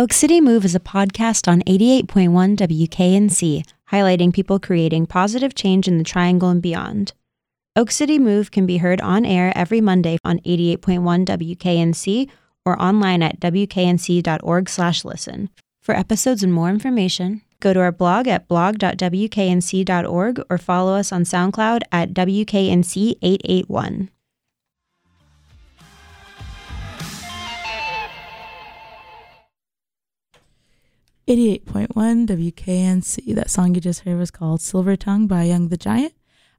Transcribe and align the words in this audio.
Oak 0.00 0.12
City 0.14 0.40
Move 0.40 0.64
is 0.64 0.74
a 0.74 0.80
podcast 0.80 1.46
on 1.46 1.60
88.1 1.64 2.56
WKNC, 2.56 3.62
highlighting 3.92 4.32
people 4.32 4.58
creating 4.58 5.04
positive 5.04 5.54
change 5.54 5.86
in 5.86 5.98
the 5.98 6.04
Triangle 6.04 6.48
and 6.48 6.62
beyond. 6.62 7.12
Oak 7.76 7.90
City 7.90 8.18
Move 8.18 8.50
can 8.50 8.64
be 8.64 8.78
heard 8.78 9.02
on 9.02 9.26
air 9.26 9.52
every 9.54 9.82
Monday 9.82 10.16
on 10.24 10.38
88.1 10.38 11.26
WKNC 11.26 12.30
or 12.64 12.80
online 12.80 13.22
at 13.22 13.40
wknc.org/listen. 13.40 15.50
For 15.82 15.94
episodes 15.94 16.42
and 16.42 16.54
more 16.54 16.70
information, 16.70 17.42
go 17.60 17.74
to 17.74 17.80
our 17.80 17.92
blog 17.92 18.26
at 18.26 18.48
blog.wknc.org 18.48 20.42
or 20.48 20.56
follow 20.56 20.94
us 20.94 21.12
on 21.12 21.24
SoundCloud 21.24 21.82
at 21.92 22.14
WKNC881. 22.14 24.08
Eighty-eight 31.30 31.64
point 31.64 31.94
one 31.94 32.26
WKNC. 32.26 33.36
That 33.36 33.50
song 33.50 33.76
you 33.76 33.80
just 33.80 34.00
heard 34.00 34.18
was 34.18 34.32
called 34.32 34.60
"Silver 34.60 34.96
Tongue" 34.96 35.28
by 35.28 35.44
Young 35.44 35.68
the 35.68 35.76
Giant. 35.76 36.12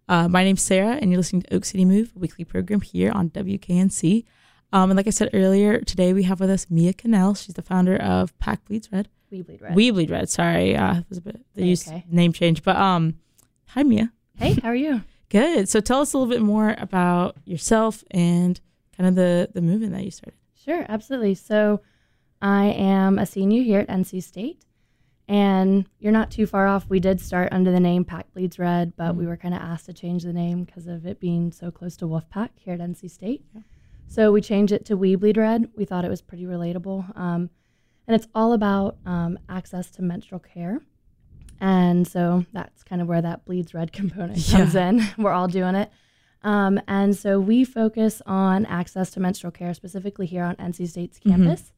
Uh, 0.07 0.30
my 0.30 0.45
name's 0.45 0.61
Sarah, 0.61 0.95
and 1.02 1.11
you're 1.11 1.17
listening 1.17 1.41
to 1.41 1.55
Oak 1.55 1.66
City 1.66 1.84
Move, 1.84 2.13
a 2.16 2.20
weekly 2.20 2.45
program 2.45 2.80
here 2.80 3.11
on 3.11 3.30
WKNC. 3.31 4.23
Um, 4.71 4.89
and 4.89 4.95
like 4.95 5.07
I 5.07 5.09
said 5.09 5.30
earlier, 5.34 5.81
today 5.81 6.13
we 6.13 6.23
have 6.23 6.39
with 6.39 6.49
us 6.49 6.67
Mia 6.70 6.94
Cannell. 6.94 7.34
She's 7.34 7.53
the 7.55 7.61
founder 7.61 7.97
of 7.97 8.38
Pack 8.39 8.63
Bleeds 8.63 8.89
Red. 8.94 9.09
We 9.30 9.41
bleed 9.41 9.61
red. 9.61 9.75
We 9.75 9.91
Bleed 9.91 10.09
Red. 10.09 10.30
Sorry, 10.30 10.73
uh, 10.73 10.99
it 10.99 11.05
was 11.09 11.17
a 11.17 11.22
bit 11.22 11.41
the 11.53 11.66
use 11.66 11.85
Okay. 11.89 12.05
name 12.09 12.31
change, 12.31 12.63
but 12.63 12.77
um, 12.77 13.16
hi 13.67 13.83
Mia. 13.83 14.13
hey, 14.38 14.53
how 14.53 14.69
are 14.69 14.75
you? 14.75 15.03
Good. 15.30 15.67
So 15.67 15.81
tell 15.81 15.99
us 15.99 16.13
a 16.13 16.17
little 16.17 16.31
bit 16.33 16.41
more 16.41 16.75
about 16.77 17.35
yourself 17.44 18.05
and 18.11 18.58
kind 18.95 19.09
of 19.09 19.16
the 19.16 19.49
the 19.53 19.61
movement 19.61 19.91
that 19.91 20.05
you 20.05 20.11
started. 20.11 20.38
Sure, 20.63 20.85
absolutely. 20.88 21.35
So, 21.35 21.81
I 22.41 22.66
am 22.66 23.20
a 23.20 23.26
senior 23.26 23.62
here 23.62 23.80
at 23.80 23.88
NC 23.88 24.23
State, 24.23 24.66
and 25.27 25.88
you're 26.00 26.12
not 26.12 26.31
too 26.31 26.45
far 26.45 26.67
off. 26.67 26.90
We 26.90 27.00
did 27.00 27.22
start 27.22 27.50
under 27.52 27.72
the 27.72 27.80
name 27.80 28.03
Pack 28.03 28.33
Bleeds 28.33 28.58
Red, 28.58 28.95
but 28.95 29.16
we 29.16 29.28
were 29.28 29.38
kind 29.38 29.53
of 29.53 29.61
asked 29.61 29.86
to 29.86 29.94
change 29.94 30.23
the 30.23 30.33
name 30.33 30.64
because 30.64 30.88
of 30.88 31.06
it 31.06 31.20
being 31.20 31.52
so 31.52 31.70
close 31.70 31.95
to 31.98 32.06
Wolfpack 32.06 32.50
here 32.56 32.73
at 32.73 32.80
NC 32.80 33.11
State. 33.11 33.45
Yeah. 33.53 33.61
So 34.08 34.31
we 34.31 34.42
changed 34.42 34.73
it 34.73 34.86
to 34.86 34.98
We 34.98 35.16
Bleed 35.16 35.38
Red. 35.38 35.70
We 35.75 35.86
thought 35.86 36.03
it 36.03 36.09
was 36.09 36.22
pretty 36.22 36.45
relatable, 36.45 37.17
um, 37.17 37.50
and 38.08 38.16
it's 38.16 38.28
all 38.33 38.53
about 38.53 38.98
um, 39.05 39.38
access 39.48 39.92
to 39.92 40.02
menstrual 40.02 40.39
care. 40.39 40.81
And 41.61 42.08
so 42.08 42.44
that's 42.52 42.83
kind 42.83 43.03
of 43.03 43.08
where 43.08 43.22
that 43.22 43.45
bleeds 43.45 43.76
red 43.76 43.94
component 43.94 44.44
comes 44.50 44.73
in. 44.76 45.08
We're 45.17 45.31
all 45.31 45.48
doing 45.48 45.76
it. 45.76 45.92
Um, 46.44 46.81
and 46.88 47.16
so 47.16 47.39
we 47.39 47.64
focus 47.64 48.20
on 48.26 48.66
access 48.66 49.11
to 49.11 49.20
menstrual 49.20 49.52
care 49.52 49.76
specifically 49.76 50.26
here 50.26 50.44
on 50.44 50.55
NC 50.55 50.89
State's 50.89 51.20
campus. 51.20 51.72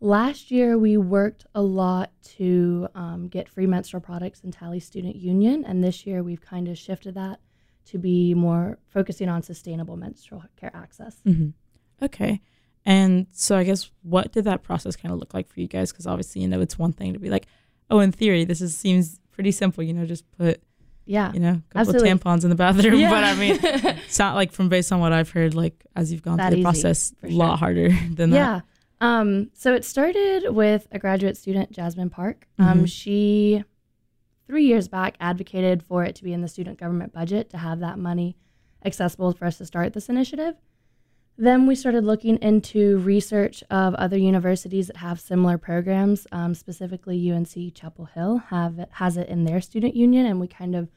Last 0.00 0.50
year, 0.50 0.76
we 0.76 0.96
worked 0.96 1.46
a 1.54 1.62
lot 1.62 2.10
to 2.36 2.88
um, 2.94 3.28
get 3.28 3.48
free 3.48 3.66
menstrual 3.66 4.00
products 4.00 4.40
in 4.40 4.50
Talley 4.50 4.80
Student 4.80 5.16
Union. 5.16 5.64
And 5.64 5.82
this 5.82 6.04
year, 6.06 6.22
we've 6.22 6.40
kind 6.42 6.68
of 6.68 6.76
shifted 6.76 7.14
that 7.14 7.40
to 7.86 7.98
be 7.98 8.34
more 8.34 8.78
focusing 8.88 9.28
on 9.28 9.42
sustainable 9.42 9.96
menstrual 9.96 10.44
care 10.56 10.70
access. 10.74 11.16
Mm-hmm. 11.26 11.50
Okay. 12.04 12.40
And 12.84 13.26
so 13.32 13.56
I 13.56 13.64
guess 13.64 13.90
what 14.02 14.32
did 14.32 14.44
that 14.44 14.62
process 14.62 14.94
kind 14.96 15.12
of 15.12 15.18
look 15.18 15.32
like 15.32 15.48
for 15.48 15.60
you 15.60 15.68
guys? 15.68 15.90
Because 15.90 16.06
obviously, 16.06 16.42
you 16.42 16.48
know, 16.48 16.60
it's 16.60 16.78
one 16.78 16.92
thing 16.92 17.14
to 17.14 17.18
be 17.18 17.30
like, 17.30 17.46
oh, 17.90 18.00
in 18.00 18.12
theory, 18.12 18.44
this 18.44 18.60
is 18.60 18.76
seems 18.76 19.20
pretty 19.32 19.52
simple. 19.52 19.82
You 19.82 19.94
know, 19.94 20.04
just 20.04 20.30
put 20.36 20.62
Yeah. 21.06 21.32
you 21.32 21.40
know 21.40 21.62
a 21.74 21.84
couple 21.84 21.94
tampons 22.00 22.44
in 22.44 22.50
the 22.50 22.56
bathroom. 22.56 22.94
Yeah. 22.98 23.10
But 23.10 23.24
I 23.24 23.34
mean, 23.36 23.58
it's 23.62 24.18
not 24.18 24.34
like 24.34 24.52
from 24.52 24.68
based 24.68 24.92
on 24.92 25.00
what 25.00 25.12
I've 25.14 25.30
heard, 25.30 25.54
like 25.54 25.82
as 25.96 26.12
you've 26.12 26.22
gone 26.22 26.36
That 26.36 26.52
through 26.52 26.62
the 26.62 26.68
easy, 26.68 26.82
process, 26.82 27.14
a 27.22 27.28
lot 27.28 27.52
sure. 27.52 27.56
harder 27.58 27.88
than 28.10 28.30
that. 28.30 28.64
Um, 29.00 29.50
so 29.54 29.74
it 29.74 29.84
started 29.84 30.50
with 30.54 30.86
a 30.92 30.98
graduate 30.98 31.36
student, 31.36 31.72
Jasmine 31.72 32.10
Park. 32.10 32.46
Um, 32.58 32.82
Mhm. 32.82 32.88
She, 32.88 33.64
three 34.46 34.66
years 34.66 34.88
back, 34.88 35.16
advocated 35.20 35.82
for 35.82 36.04
it 36.04 36.14
to 36.16 36.24
be 36.24 36.32
in 36.32 36.40
the 36.40 36.48
student 36.48 36.78
government 36.78 37.12
budget 37.12 37.50
to 37.50 37.58
have 37.58 37.80
that 37.80 37.98
money 37.98 38.36
accessible 38.84 39.32
for 39.32 39.46
us 39.46 39.58
to 39.58 39.66
start 39.66 39.92
this 39.92 40.08
initiative. 40.08 40.56
Then 41.36 41.66
we 41.66 41.74
started 41.74 42.04
looking 42.04 42.36
into 42.36 42.98
research 42.98 43.64
of 43.68 43.94
other 43.96 44.16
universities 44.16 44.86
that 44.86 44.98
have 44.98 45.18
similar 45.18 45.58
programs. 45.58 46.26
Um, 46.30 46.54
specifically, 46.54 47.16
UNC 47.18 47.70
Chapel 47.74 48.04
Hill 48.04 48.38
have 48.50 48.78
it, 48.78 48.88
has 48.92 49.16
it 49.16 49.28
in 49.28 49.44
their 49.44 49.60
student 49.60 49.96
union, 49.96 50.26
and 50.26 50.38
we 50.38 50.46
kind 50.46 50.76
of 50.76 50.88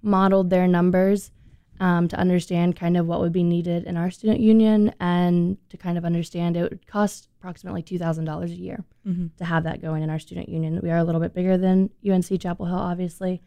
modeled 0.00 0.48
their 0.48 0.66
numbers 0.66 1.30
um, 1.82 2.06
to 2.06 2.16
understand 2.16 2.76
kind 2.76 2.96
of 2.96 3.06
what 3.06 3.18
would 3.18 3.32
be 3.32 3.42
needed 3.42 3.84
in 3.84 3.96
our 3.96 4.08
student 4.08 4.38
union 4.38 4.94
and 5.00 5.58
to 5.68 5.76
kind 5.76 5.98
of 5.98 6.04
understand 6.04 6.56
it 6.56 6.62
would 6.62 6.86
cost 6.86 7.28
approximately 7.40 7.82
$2,000 7.82 8.44
a 8.44 8.48
year 8.48 8.84
hmm 9.04 9.26
to 9.36 9.44
have 9.44 9.64
that 9.64 9.82
going 9.82 10.02
in 10.02 10.10
our 10.10 10.18
student 10.18 10.48
union. 10.48 10.78
We 10.80 10.90
are 10.90 10.98
a 10.98 11.04
little 11.04 11.20
bit 11.20 11.34
bigger 11.34 11.58
than 11.58 11.90
UNC 12.08 12.40
Chapel 12.40 12.66
Hill, 12.66 12.76
obviously. 12.76 13.42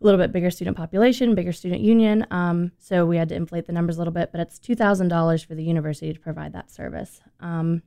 A 0.00 0.04
little 0.04 0.18
bit 0.18 0.32
bigger 0.32 0.50
student 0.50 0.76
population, 0.76 1.36
bigger 1.36 1.52
student 1.52 1.82
union. 1.82 2.26
Um, 2.32 2.72
so 2.80 3.06
we 3.06 3.16
had 3.16 3.28
to 3.28 3.36
inflate 3.36 3.66
the 3.66 3.72
numbers 3.72 3.96
a 3.96 4.00
little 4.00 4.12
bit, 4.12 4.32
but 4.32 4.40
it's 4.40 4.58
$2,000 4.58 5.46
for 5.46 5.54
the 5.54 5.62
university 5.62 6.12
to 6.12 6.18
provide 6.18 6.54
that 6.54 6.72
service. 6.72 7.20
Um, 7.38 7.82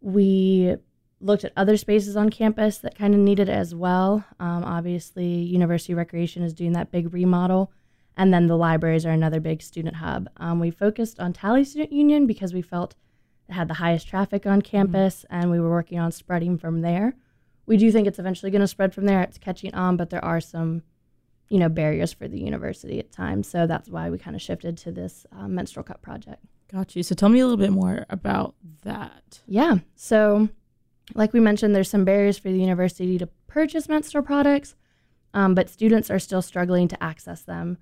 we 0.00 0.76
looked 1.20 1.42
at 1.42 1.52
other 1.56 1.76
spaces 1.76 2.16
on 2.16 2.30
campus 2.30 2.78
that 2.78 2.96
kind 2.96 3.14
of 3.14 3.20
needed 3.20 3.48
it 3.48 3.52
as 3.52 3.74
well. 3.74 4.24
Um, 4.38 4.62
obviously, 4.62 5.26
University 5.26 5.94
Recreation 5.94 6.44
is 6.44 6.54
doing 6.54 6.74
that 6.74 6.92
big 6.92 7.12
remodel, 7.12 7.72
and 8.16 8.32
then 8.32 8.46
the 8.46 8.56
libraries 8.56 9.06
are 9.06 9.10
another 9.10 9.40
big 9.40 9.62
student 9.62 9.96
hub. 9.96 10.28
Um, 10.36 10.60
we 10.60 10.70
focused 10.70 11.18
on 11.18 11.32
Talley 11.32 11.64
Student 11.64 11.92
Union 11.92 12.26
because 12.26 12.52
we 12.52 12.62
felt 12.62 12.94
it 13.48 13.52
had 13.52 13.68
the 13.68 13.74
highest 13.74 14.08
traffic 14.08 14.46
on 14.46 14.62
campus, 14.62 15.24
and 15.30 15.50
we 15.50 15.60
were 15.60 15.70
working 15.70 15.98
on 15.98 16.12
spreading 16.12 16.58
from 16.58 16.80
there. 16.82 17.14
We 17.66 17.76
do 17.76 17.90
think 17.92 18.06
it's 18.06 18.18
eventually 18.18 18.50
going 18.50 18.60
to 18.60 18.68
spread 18.68 18.94
from 18.94 19.06
there. 19.06 19.22
It's 19.22 19.38
catching 19.38 19.74
on, 19.74 19.96
but 19.96 20.10
there 20.10 20.24
are 20.24 20.40
some, 20.40 20.82
you 21.48 21.58
know, 21.58 21.68
barriers 21.68 22.12
for 22.12 22.28
the 22.28 22.40
university 22.40 22.98
at 22.98 23.12
times. 23.12 23.48
So 23.48 23.66
that's 23.66 23.88
why 23.88 24.10
we 24.10 24.18
kind 24.18 24.36
of 24.36 24.42
shifted 24.42 24.76
to 24.78 24.92
this 24.92 25.26
uh, 25.32 25.48
menstrual 25.48 25.84
cup 25.84 26.02
project. 26.02 26.44
Got 26.70 26.96
you. 26.96 27.02
So 27.02 27.14
tell 27.14 27.28
me 27.28 27.40
a 27.40 27.44
little 27.46 27.58
bit 27.58 27.72
more 27.72 28.06
about 28.08 28.54
that. 28.82 29.40
Yeah. 29.46 29.78
So, 29.94 30.48
like 31.14 31.32
we 31.32 31.40
mentioned, 31.40 31.74
there's 31.74 31.90
some 31.90 32.04
barriers 32.04 32.38
for 32.38 32.50
the 32.50 32.58
university 32.58 33.18
to 33.18 33.26
purchase 33.46 33.88
menstrual 33.88 34.24
products, 34.24 34.74
um, 35.34 35.54
but 35.54 35.68
students 35.68 36.10
are 36.10 36.18
still 36.18 36.42
struggling 36.42 36.88
to 36.88 37.02
access 37.02 37.42
them. 37.42 37.78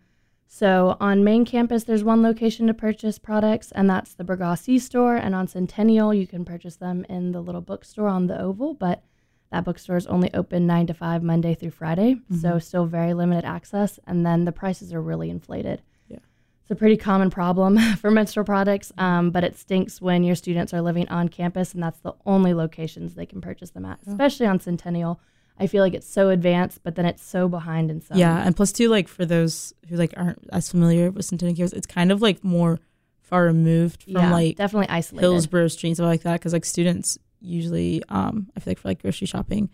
So, 0.52 0.96
on 0.98 1.22
main 1.22 1.44
campus, 1.44 1.84
there's 1.84 2.02
one 2.02 2.24
location 2.24 2.66
to 2.66 2.74
purchase 2.74 3.20
products, 3.20 3.70
and 3.70 3.88
that's 3.88 4.14
the 4.14 4.24
Burgassi 4.24 4.80
store. 4.80 5.14
And 5.14 5.32
on 5.32 5.46
Centennial, 5.46 6.12
you 6.12 6.26
can 6.26 6.44
purchase 6.44 6.74
them 6.74 7.06
in 7.08 7.30
the 7.30 7.40
little 7.40 7.60
bookstore 7.60 8.08
on 8.08 8.26
the 8.26 8.38
Oval, 8.38 8.74
but 8.74 9.04
that 9.52 9.64
bookstore 9.64 9.96
is 9.96 10.08
only 10.08 10.28
open 10.34 10.66
9 10.66 10.88
to 10.88 10.94
5 10.94 11.22
Monday 11.22 11.54
through 11.54 11.70
Friday. 11.70 12.16
So, 12.40 12.58
still 12.58 12.84
very 12.84 13.14
limited 13.14 13.46
access. 13.46 14.00
And 14.08 14.26
then 14.26 14.44
the 14.44 14.50
prices 14.50 14.92
are 14.92 15.00
really 15.00 15.30
inflated. 15.30 15.82
Yeah. 16.08 16.18
It's 16.62 16.70
a 16.72 16.74
pretty 16.74 16.96
common 16.96 17.30
problem 17.30 17.78
for 17.98 18.10
menstrual 18.10 18.44
products, 18.44 18.90
um, 18.98 19.30
but 19.30 19.44
it 19.44 19.56
stinks 19.56 20.02
when 20.02 20.24
your 20.24 20.34
students 20.34 20.74
are 20.74 20.82
living 20.82 21.08
on 21.10 21.28
campus 21.28 21.74
and 21.74 21.82
that's 21.82 22.00
the 22.00 22.14
only 22.26 22.54
locations 22.54 23.14
they 23.14 23.24
can 23.24 23.40
purchase 23.40 23.70
them 23.70 23.84
at, 23.84 24.00
especially 24.04 24.46
on 24.46 24.58
Centennial. 24.58 25.20
I 25.58 25.66
feel 25.66 25.82
like 25.84 25.92
it's 25.94 26.08
so 26.08 26.30
advanced, 26.30 26.80
but 26.82 26.94
then 26.94 27.04
it's 27.04 27.22
so 27.22 27.48
behind 27.48 27.90
in 27.90 28.00
some. 28.00 28.16
yeah, 28.16 28.42
and 28.46 28.56
plus 28.56 28.72
too, 28.72 28.88
like 28.88 29.08
for 29.08 29.26
those 29.26 29.74
who 29.88 29.96
like 29.96 30.14
aren't 30.16 30.38
as 30.52 30.70
familiar 30.70 31.10
with 31.10 31.24
Centennial 31.26 31.56
campus, 31.56 31.72
it's 31.72 31.86
kind 31.86 32.10
of 32.12 32.22
like 32.22 32.42
more 32.42 32.78
far 33.20 33.44
removed 33.44 34.02
from 34.04 34.12
yeah, 34.14 34.32
like 34.32 34.56
definitely 34.56 34.88
isolated. 34.88 35.20
Hillsborough 35.26 35.68
Street 35.68 35.90
and 35.90 35.96
stuff 35.96 36.06
like 36.06 36.22
that. 36.22 36.34
Because 36.40 36.52
like 36.52 36.64
students 36.64 37.18
usually, 37.40 38.02
um, 38.08 38.48
I 38.56 38.60
feel 38.60 38.70
like 38.72 38.78
for 38.78 38.88
like 38.88 39.02
grocery 39.02 39.26
shopping, 39.26 39.70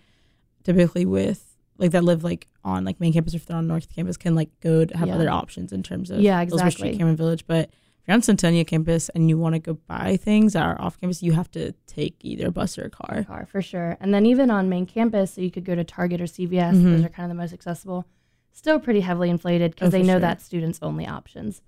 typically 0.64 1.06
with 1.06 1.42
like 1.78 1.90
that 1.92 2.04
live 2.04 2.24
like 2.24 2.46
on 2.64 2.84
like 2.84 2.98
main 3.00 3.12
campus 3.12 3.34
or 3.34 3.36
if 3.36 3.46
they're 3.46 3.56
on 3.56 3.66
North 3.68 3.88
campus 3.94 4.16
can 4.16 4.34
like 4.34 4.48
go 4.60 4.84
to 4.84 4.96
have 4.96 5.08
Yeah. 5.08 5.14
other 5.14 5.30
options 5.30 5.72
in 5.72 5.82
terms 5.82 6.10
of 6.10 6.20
Yeah, 6.20 6.38
Hillsborough 6.40 6.70
Street, 6.70 6.86
exactly. 6.88 6.98
Cameron 6.98 7.16
Village. 7.16 7.44
But 7.46 7.70
you're 8.06 8.14
on 8.14 8.22
Centennial 8.22 8.64
campus 8.64 9.08
and 9.10 9.28
you 9.28 9.36
want 9.38 9.54
to 9.54 9.58
go 9.58 9.74
buy 9.88 10.16
things 10.16 10.52
that 10.52 10.62
are 10.64 10.80
off 10.80 11.00
campus, 11.00 11.22
you 11.22 11.32
have 11.32 11.50
to 11.52 11.72
take 11.86 12.16
either 12.20 12.48
a 12.48 12.50
bus 12.52 12.78
or 12.78 12.84
a 12.84 12.90
car. 12.90 13.24
car 13.24 13.46
for 13.46 13.60
sure. 13.60 13.96
And 14.00 14.14
then 14.14 14.26
even 14.26 14.50
on 14.50 14.68
main 14.68 14.86
campus, 14.86 15.34
so 15.34 15.40
you 15.40 15.50
could 15.50 15.64
go 15.64 15.74
to 15.74 15.84
Target 15.84 16.20
or 16.20 16.26
CVS. 16.26 16.76
Mhm. 16.76 16.84
Those 16.84 17.04
are 17.04 17.08
kind 17.08 17.30
of 17.30 17.36
the 17.36 17.40
most 17.42 17.52
accessible. 17.52 18.04
Still 18.52 18.78
pretty 18.80 19.00
heavily 19.00 19.28
inflated 19.30 19.72
because 19.72 19.88
Oh, 19.88 19.90
they 19.90 20.02
know 20.02 20.14
sure. 20.14 20.20
that's 20.20 20.44
students 20.44 20.78
only 20.82 21.06
options. 21.06 21.62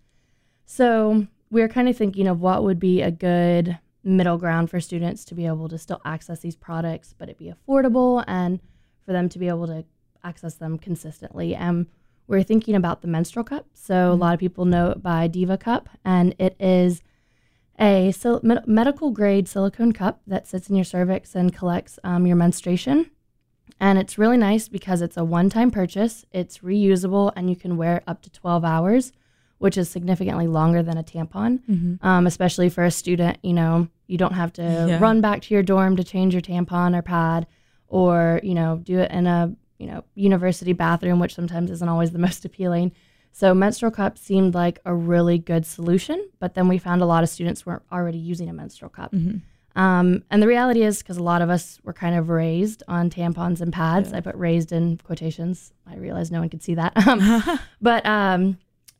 So 0.64 1.26
we're 1.50 1.69
kind 1.69 1.88
of 1.88 1.96
thinking 1.96 2.26
of 2.26 2.40
what 2.40 2.62
would 2.62 2.79
be 2.79 3.02
a 3.02 3.11
good 3.11 3.79
middle 4.05 4.38
ground 4.38 4.70
for 4.70 4.81
students 4.81 5.25
to 5.26 5.35
be 5.35 5.46
able 5.46 5.69
to 5.69 5.76
still 5.79 6.00
access 6.05 6.40
these 6.40 6.56
products, 6.56 7.14
but 7.19 7.29
it 7.29 7.37
be 7.38 7.52
affordable 7.52 8.25
and 8.26 8.61
for 9.05 9.12
them 9.12 9.29
to 9.29 9.38
be 9.38 9.49
able 9.49 9.67
to 9.67 9.85
access 10.25 10.55
them 10.55 10.79
consistently. 10.79 11.55
And 11.55 11.87
we're 12.28 12.42
thinking 12.44 12.75
about 12.76 13.00
the 13.02 13.08
menstrual 13.08 13.44
cup. 13.44 13.66
So 13.75 14.12
a 14.12 14.16
Mhm. 14.16 14.20
lot 14.20 14.34
of 14.34 14.40
people 14.40 14.64
know 14.64 14.90
it 14.90 15.02
by 15.02 15.26
Diva 15.26 15.56
Cup, 15.58 15.88
and 16.04 16.34
it 16.38 16.54
is 16.60 17.02
a 17.80 18.10
sil- 18.12 18.40
med- 18.42 18.66
medical 18.66 19.10
grade 19.10 19.48
silicone 19.48 19.92
cup 19.92 20.20
that 20.26 20.46
sits 20.46 20.69
in 20.69 20.76
your 20.76 20.84
cervix 20.84 21.34
and 21.34 21.54
collects 21.54 21.98
um, 22.04 22.26
your 22.26 22.36
menstruation. 22.36 23.06
And 23.80 23.98
it's 23.98 24.19
really 24.19 24.36
nice 24.36 24.69
because 24.69 25.00
it's 25.02 25.16
a 25.16 25.25
one 25.25 25.48
time 25.48 25.70
purchase, 25.70 26.25
it's 26.32 26.58
reusable, 26.58 27.32
and 27.36 27.48
you 27.48 27.56
can 27.56 27.76
wear 27.76 27.96
it 27.98 28.02
up 28.06 28.22
to 28.22 28.30
12 28.30 28.64
hours 28.64 29.12
which 29.60 29.76
is 29.76 29.88
significantly 29.88 30.46
longer 30.46 30.84
than 30.84 30.96
a 30.96 31.02
tampon, 31.02 31.58
Mm-hmm. 31.69 32.06
um, 32.06 32.28
especially 32.28 32.69
for 32.69 32.84
a 32.84 32.92
student. 32.92 33.38
You 33.42 33.54
know, 33.54 33.88
you 34.06 34.16
don't 34.16 34.34
have 34.34 34.52
to 34.52 34.62
Yeah. 34.62 35.00
run 35.00 35.20
back 35.20 35.42
to 35.42 35.54
your 35.54 35.64
dorm 35.64 35.96
to 35.96 36.04
change 36.04 36.32
your 36.32 36.40
tampon 36.40 36.96
or 36.96 37.02
pad, 37.02 37.44
or 37.88 38.38
you 38.44 38.54
know, 38.54 38.76
do 38.84 39.00
it 39.00 39.10
in 39.10 39.26
a 39.26 39.52
you 39.78 39.86
know 39.86 40.04
university 40.14 40.72
bathroom, 40.72 41.19
which 41.20 41.34
sometimes 41.34 41.70
isn't 41.70 41.88
always 41.88 42.10
the 42.12 42.19
most 42.28 42.44
appealing. 42.44 42.92
So 43.32 43.54
menstrual 43.54 43.92
cup 43.92 44.19
seemed 44.19 44.54
like 44.54 44.80
a 44.84 44.94
really 44.94 45.38
good 45.38 45.64
solution, 45.64 46.28
but 46.40 46.54
then 46.54 46.66
we 46.66 46.78
found 46.78 47.02
a 47.02 47.06
lot 47.06 47.22
of 47.22 47.28
students 47.28 47.64
weren't 47.64 47.82
already 47.92 48.19
using 48.19 48.48
a 48.48 48.52
menstrual 48.52 48.88
cup. 48.90 49.12
Mm-hmm. 49.12 49.38
Um, 49.80 50.25
and 50.30 50.42
the 50.42 50.48
reality 50.48 50.82
is, 50.82 50.98
because 50.98 51.19
a 51.19 51.22
lot 51.22 51.40
of 51.40 51.50
us 51.50 51.78
were 51.84 51.92
kind 51.92 52.16
of 52.16 52.30
raised 52.30 52.82
on 52.88 53.10
tampons 53.10 53.60
and 53.60 53.72
pads, 53.72 54.10
Yeah. 54.10 54.16
I 54.16 54.20
put 54.20 54.34
raised 54.34 54.72
in 54.72 54.96
quotations. 54.96 55.72
I 55.86 55.96
realized 55.96 56.32
no 56.32 56.40
one 56.40 56.48
could 56.48 56.62
see 56.62 56.75
that. 56.75 56.92
Um, 57.06 57.60
but 57.80 58.04
um, 58.04 58.58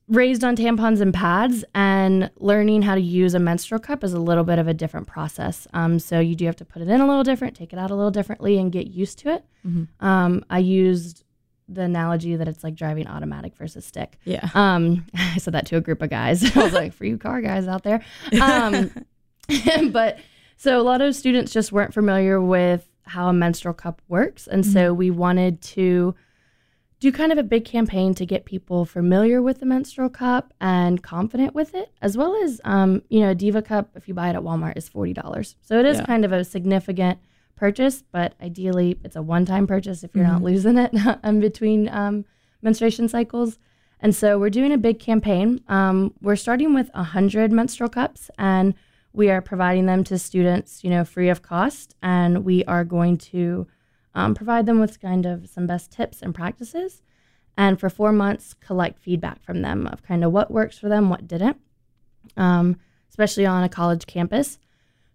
raised 0.09 0.43
on 0.43 0.57
tampons 0.57 1.01
and 1.01 1.13
pads, 1.13 1.65
and 1.75 2.31
learning 2.37 2.83
how 2.83 2.95
to 2.95 3.01
use 3.01 3.35
a 3.35 3.39
menstrual 3.39 3.79
cup 3.79 4.03
is 4.03 4.13
a 4.13 4.19
little 4.19 4.45
bit 4.45 4.59
of 4.59 4.67
a 4.67 4.75
different 4.75 5.07
process. 5.07 5.67
Um, 5.75 5.99
so 5.99 6.19
you 6.21 6.35
do 6.35 6.47
have 6.47 6.57
to 6.57 6.65
put 6.65 6.81
it 6.83 6.89
in 6.89 7.01
a 7.01 7.07
little 7.07 7.25
different, 7.25 7.57
take 7.57 7.73
it 7.73 7.79
out 7.79 7.91
a 7.91 7.95
little 7.95 8.11
differently, 8.11 8.59
and 8.59 8.73
get 8.73 8.87
used 8.89 9.19
to 9.21 9.35
it. 9.35 9.45
Mhm. 9.67 9.89
Um, 10.01 10.45
I 10.49 10.59
used 10.61 11.25
the 11.69 11.83
analogy 11.83 12.35
that 12.37 12.49
it's 12.49 12.65
like 12.65 12.75
driving 12.75 13.07
automatic 13.07 13.55
versus 13.55 13.85
stick. 13.85 14.19
Yeah. 14.25 14.49
Um, 14.55 15.05
I 15.15 15.37
said 15.37 15.53
that 15.55 15.67
to 15.67 15.77
a 15.77 15.81
group 15.83 16.01
of 16.01 16.09
guys. 16.09 16.43
I 16.57 16.63
was 16.65 16.73
like, 16.73 16.95
for 16.95 17.05
you 17.05 17.19
car 17.19 17.43
guys 17.43 17.69
out 17.69 17.83
there. 17.83 18.03
Um, 18.41 18.91
but 19.93 20.19
so 20.57 20.81
a 20.81 20.83
lot 20.83 21.03
of 21.03 21.15
students 21.15 21.53
just 21.53 21.71
weren't 21.71 21.93
familiar 21.93 22.41
with 22.41 22.89
how 23.03 23.29
a 23.29 23.33
menstrual 23.33 23.75
cup 23.75 24.01
works. 24.09 24.47
And 24.47 24.65
so 24.65 24.93
we 24.93 25.11
wanted 25.11 25.61
to 25.63 26.15
do 27.01 27.13
kind 27.13 27.31
of 27.31 27.39
a 27.39 27.43
big 27.45 27.65
campaign 27.65 28.13
to 28.15 28.27
get 28.27 28.45
people 28.45 28.85
familiar 28.85 29.41
with 29.41 29.61
the 29.61 29.67
menstrual 29.67 30.09
cup 30.09 30.53
and 30.61 31.03
confident 31.03 31.55
with 31.55 31.75
it, 31.75 31.93
as 32.03 32.17
well 32.17 32.35
as, 32.43 32.61
um, 32.65 33.03
you 33.09 33.21
know, 33.21 33.31
a 33.31 33.35
Diva 33.35 33.63
cup, 33.63 33.91
if 33.95 34.09
you 34.09 34.15
buy 34.15 34.29
it 34.31 34.35
at 34.37 34.43
Walmart, 34.43 34.77
is 34.77 34.89
$40. 34.91 35.55
So 35.63 35.79
it 35.79 35.87
is 35.87 35.99
Yeah. 35.99 36.07
kind 36.07 36.25
of 36.25 36.33
a 36.33 36.45
significant 36.45 37.19
purchase, 37.55 38.03
but 38.11 38.35
ideally 38.43 38.99
it's 39.05 39.17
a 39.17 39.23
one 39.23 39.45
time 39.45 39.67
purchase 39.67 40.03
if 40.03 40.15
you're 40.15 40.25
not 40.27 40.43
losing 40.43 40.77
it 40.79 40.93
in 41.25 41.41
between 41.41 41.89
um, 41.89 42.25
menstruation 42.63 43.09
cycles. 43.09 43.59
And 44.01 44.15
so 44.15 44.39
we're 44.39 44.51
doing 44.51 44.73
a 44.73 44.79
big 44.79 44.99
campaign. 45.01 45.61
Um, 45.69 46.15
we're 46.21 46.37
starting 46.37 46.73
with 46.75 46.89
100 46.95 47.51
menstrual 47.53 47.89
cups 47.89 48.31
and 48.39 48.75
we 49.13 49.29
are 49.31 49.41
providing 49.43 49.87
them 49.87 50.05
to 50.05 50.19
students, 50.19 50.85
you 50.85 50.91
know, 50.91 51.05
free 51.05 51.29
of 51.29 51.43
cost. 51.43 51.97
And 52.03 52.45
we 52.45 52.65
are 52.67 52.85
going 52.85 53.19
to 53.19 53.67
um, 54.15 54.35
provide 54.35 54.67
them 54.67 54.81
with 54.81 55.01
kind 55.01 55.27
of 55.27 55.49
some 55.49 55.67
best 55.67 55.93
tips 55.93 56.23
and 56.23 56.35
practices. 56.35 57.03
And 57.57 57.79
for 57.79 57.91
four 57.91 58.13
months, 58.13 58.55
collect 58.55 59.01
feedback 59.01 59.43
from 59.43 59.63
them 59.63 59.87
of 59.89 60.03
kind 60.03 60.25
of 60.25 60.33
what 60.33 60.51
works 60.51 60.79
for 60.79 60.89
them, 60.89 61.11
what 61.11 61.27
didn't, 61.27 61.59
um, 62.37 62.77
especially 63.11 63.47
on 63.47 63.65
a 63.65 63.69
college 63.69 64.07
campus, 64.07 64.59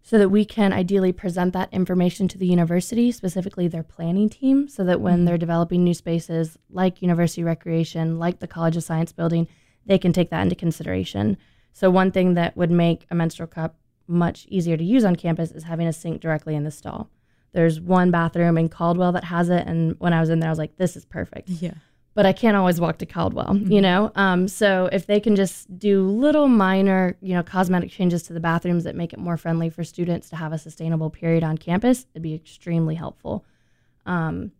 so 0.01 0.17
that 0.17 0.27
we 0.27 0.43
can 0.43 0.73
ideally 0.73 1.13
present 1.13 1.53
that 1.53 1.73
information 1.73 2.27
to 2.27 2.37
the 2.37 2.45
university, 2.45 3.11
specifically 3.13 3.69
their 3.69 3.83
planning 3.83 4.27
team, 4.27 4.67
so 4.67 4.83
that 4.83 4.99
when 4.99 5.23
they're 5.23 5.37
developing 5.37 5.83
new 5.83 5.93
spaces 5.93 6.57
like 6.69 7.01
university 7.01 7.43
recreation, 7.43 8.19
like 8.19 8.39
the 8.39 8.47
College 8.47 8.75
of 8.75 8.83
Science 8.83 9.13
building, 9.13 9.47
they 9.85 9.97
can 9.97 10.11
take 10.11 10.29
that 10.29 10.41
into 10.41 10.55
consideration. 10.55 11.37
So, 11.71 11.89
one 11.89 12.11
thing 12.11 12.33
that 12.33 12.57
would 12.57 12.71
make 12.71 13.05
a 13.09 13.15
menstrual 13.15 13.47
cup 13.47 13.77
much 14.05 14.45
easier 14.49 14.75
to 14.75 14.83
use 14.83 15.05
on 15.05 15.15
campus 15.15 15.51
is 15.51 15.63
having 15.63 15.87
a 15.87 15.93
sink 15.93 16.21
directly 16.21 16.55
in 16.55 16.65
the 16.65 16.71
stall. 16.71 17.09
There's 17.53 17.79
one 17.79 18.11
bathroom 18.11 18.57
in 18.57 18.67
Caldwell 18.69 19.11
that 19.13 19.23
has 19.25 19.49
it, 19.49 19.65
and 19.67 19.95
when 19.99 20.11
I 20.13 20.19
was 20.19 20.29
in 20.29 20.39
there, 20.39 20.49
I 20.49 20.51
was 20.51 20.59
like, 20.59 20.75
"This 20.77 20.95
is 20.97 21.05
perfect." 21.05 21.49
Yeah. 21.49 21.73
but 22.15 22.27
I 22.27 22.33
can't 22.33 22.55
always 22.55 22.79
walk 22.79 22.99
to 22.99 23.07
Caldwell, 23.07 23.57
you 23.57 23.81
know? 23.81 24.11
Um, 24.15 24.47
so 24.47 24.87
if 24.91 25.07
they 25.07 25.19
can 25.19 25.35
just 25.35 25.79
do 25.79 26.07
little 26.07 26.47
minor, 26.47 27.17
you 27.21 27.33
know, 27.33 27.41
cosmetic 27.41 27.89
changes 27.89 28.21
to 28.23 28.33
the 28.33 28.39
bathrooms 28.39 28.83
that 28.83 28.95
make 28.95 29.13
it 29.13 29.19
more 29.19 29.35
friendly 29.35 29.69
for 29.71 29.83
students 29.83 30.29
to 30.29 30.35
have 30.35 30.53
a 30.53 30.59
sustainable 30.59 31.09
period 31.09 31.43
on 31.43 31.57
campus, 31.57 32.05
it'd 32.13 32.21
be 32.21 32.35
extremely 32.35 32.93
helpful. 32.93 33.45
Um, 34.05 34.51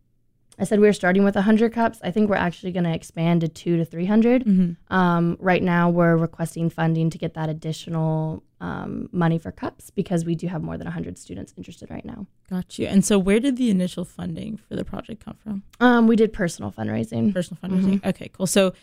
I 0.60 0.66
said 0.66 0.80
we 0.80 0.88
were 0.88 0.94
starting 0.94 1.24
with 1.24 1.36
100 1.36 1.74
cups. 1.74 2.00
I 2.04 2.12
think 2.12 2.30
we're 2.30 2.36
actually 2.36 2.72
going 2.72 2.84
to 2.84 2.94
expand 2.94 3.42
to 3.42 3.48
two 3.48 3.78
to 3.78 3.86
300. 3.86 4.46
Mm-hmm. 4.46 4.94
Um, 4.94 5.38
right 5.40 5.64
now, 5.64 5.90
we're 5.90 6.16
requesting 6.16 6.70
funding 6.70 7.10
to 7.10 7.18
get 7.18 7.34
that 7.34 7.50
additional 7.50 8.44
um, 8.62 9.10
money 9.12 9.40
for 9.40 9.52
cups 9.52 9.90
because 9.90 10.26
we 10.26 10.36
do 10.36 10.48
have 10.48 10.62
more 10.62 10.78
than 10.78 10.86
100 10.86 11.18
students 11.18 11.54
interested 11.58 11.90
right 11.90 12.06
now. 12.06 12.28
Got 12.50 12.78
you. 12.78 12.88
And 12.88 13.04
so, 13.04 13.18
where 13.18 13.40
did 13.40 13.58
the 13.58 13.70
initial 13.70 14.06
funding 14.06 14.58
for 14.58 14.76
the 14.76 14.86
project 14.86 15.26
come 15.26 15.38
from? 15.44 15.64
Um, 15.80 16.08
we 16.08 16.16
did 16.16 16.32
personal 16.32 16.72
fundraising. 16.72 17.34
Personal 17.34 17.60
fundraising. 17.62 18.06
Okay, 18.06 18.30
cool. 18.34 18.48
So, 18.48 18.74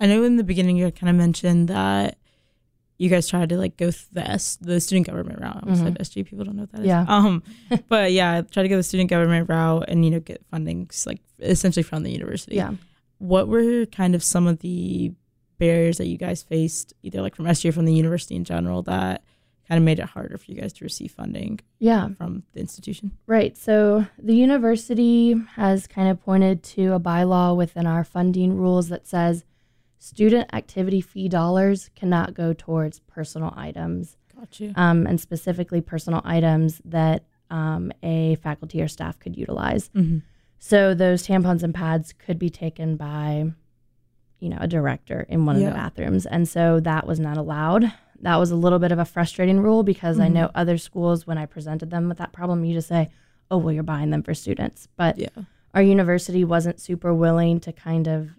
I 0.00 0.06
know 0.06 0.22
in 0.22 0.36
the 0.36 0.44
beginning 0.44 0.76
you 0.76 0.90
kind 0.90 1.10
of 1.10 1.16
mentioned 1.16 1.68
that 1.68 2.17
you 2.98 3.08
guys 3.08 3.28
tried 3.28 3.48
to 3.50 3.56
like 3.56 3.76
go 3.76 3.90
th- 3.90 4.08
the 4.12 4.28
S, 4.28 4.56
the 4.60 4.80
student 4.80 5.06
government 5.06 5.40
route. 5.40 5.56
I 5.56 5.60
almost 5.60 5.82
said 5.82 5.98
SG. 5.98 6.26
People 6.26 6.44
don't 6.44 6.56
know 6.56 6.62
what 6.62 6.72
that 6.72 6.80
is. 6.80 6.86
Yeah. 6.86 7.04
Um, 7.08 7.42
but 7.88 8.12
yeah, 8.12 8.42
try 8.42 8.62
to 8.64 8.68
go 8.68 8.76
the 8.76 8.82
student 8.82 9.08
government 9.08 9.48
route 9.48 9.84
and 9.88 10.04
you 10.04 10.10
know 10.10 10.20
get 10.20 10.44
funding 10.50 10.90
like 11.06 11.20
essentially 11.40 11.82
from 11.84 12.02
the 12.02 12.10
university. 12.10 12.56
Yeah. 12.56 12.72
What 13.18 13.48
were 13.48 13.86
kind 13.86 14.14
of 14.14 14.22
some 14.22 14.46
of 14.46 14.58
the 14.60 15.12
barriers 15.58 15.98
that 15.98 16.06
you 16.06 16.16
guys 16.18 16.42
faced, 16.42 16.92
either 17.02 17.20
like 17.22 17.34
from 17.34 17.46
SG 17.46 17.68
or 17.68 17.72
from 17.72 17.84
the 17.84 17.94
university 17.94 18.36
in 18.36 18.44
general, 18.44 18.82
that 18.82 19.22
kind 19.68 19.76
of 19.78 19.84
made 19.84 19.98
it 19.98 20.06
harder 20.06 20.38
for 20.38 20.50
you 20.50 20.58
guys 20.58 20.72
to 20.72 20.84
receive 20.84 21.10
funding 21.12 21.60
Yeah. 21.78 22.08
from 22.16 22.44
the 22.54 22.60
institution? 22.60 23.10
Right. 23.26 23.56
So 23.58 24.06
the 24.18 24.34
university 24.34 25.34
has 25.56 25.86
kind 25.86 26.08
of 26.08 26.22
pointed 26.24 26.62
to 26.64 26.94
a 26.94 27.00
bylaw 27.00 27.56
within 27.56 27.86
our 27.86 28.02
funding 28.04 28.56
rules 28.56 28.88
that 28.88 29.06
says 29.06 29.44
student 29.98 30.48
activity 30.54 31.00
fee 31.00 31.28
dollars 31.28 31.90
cannot 31.96 32.34
go 32.34 32.52
towards 32.52 33.00
personal 33.00 33.52
items, 33.56 34.16
Got 34.38 34.60
you. 34.60 34.72
um, 34.76 35.06
and 35.06 35.20
specifically 35.20 35.80
personal 35.80 36.20
items 36.24 36.80
that 36.84 37.24
um, 37.50 37.92
a 38.02 38.36
faculty 38.36 38.80
or 38.82 38.88
staff 38.88 39.18
could 39.18 39.36
utilize. 39.36 39.88
Mm-hmm. 39.90 40.18
So 40.60 40.94
those 40.94 41.26
tampons 41.26 41.62
and 41.62 41.74
pads 41.74 42.12
could 42.12 42.38
be 42.38 42.50
taken 42.50 42.96
by, 42.96 43.52
you 44.40 44.48
know, 44.48 44.58
a 44.60 44.66
director 44.68 45.24
in 45.28 45.46
one 45.46 45.56
of 45.56 45.62
the 45.62 45.70
bathrooms. 45.70 46.26
And 46.26 46.48
so 46.48 46.80
that 46.80 47.06
was 47.06 47.18
not 47.20 47.36
allowed. 47.36 47.90
That 48.20 48.36
was 48.36 48.50
a 48.50 48.56
little 48.56 48.78
bit 48.80 48.90
of 48.92 48.98
a 48.98 49.04
frustrating 49.04 49.60
rule 49.60 49.82
because 49.84 50.18
I 50.18 50.28
Mhm. 50.28 50.32
know 50.32 50.50
other 50.54 50.76
schools, 50.78 51.26
when 51.26 51.38
I 51.38 51.46
presented 51.46 51.90
them 51.90 52.08
with 52.08 52.18
that 52.18 52.32
problem, 52.32 52.64
you 52.64 52.74
just 52.74 52.88
say, 52.88 53.08
oh, 53.50 53.56
well, 53.58 53.72
you're 53.72 53.82
buying 53.84 54.10
them 54.10 54.22
for 54.22 54.34
students. 54.34 54.88
But 54.96 55.18
Yeah. 55.18 55.28
our 55.74 55.82
university 55.82 56.44
wasn't 56.44 56.80
super 56.80 57.14
willing 57.14 57.60
to 57.60 57.72
kind 57.72 58.08
of 58.08 58.30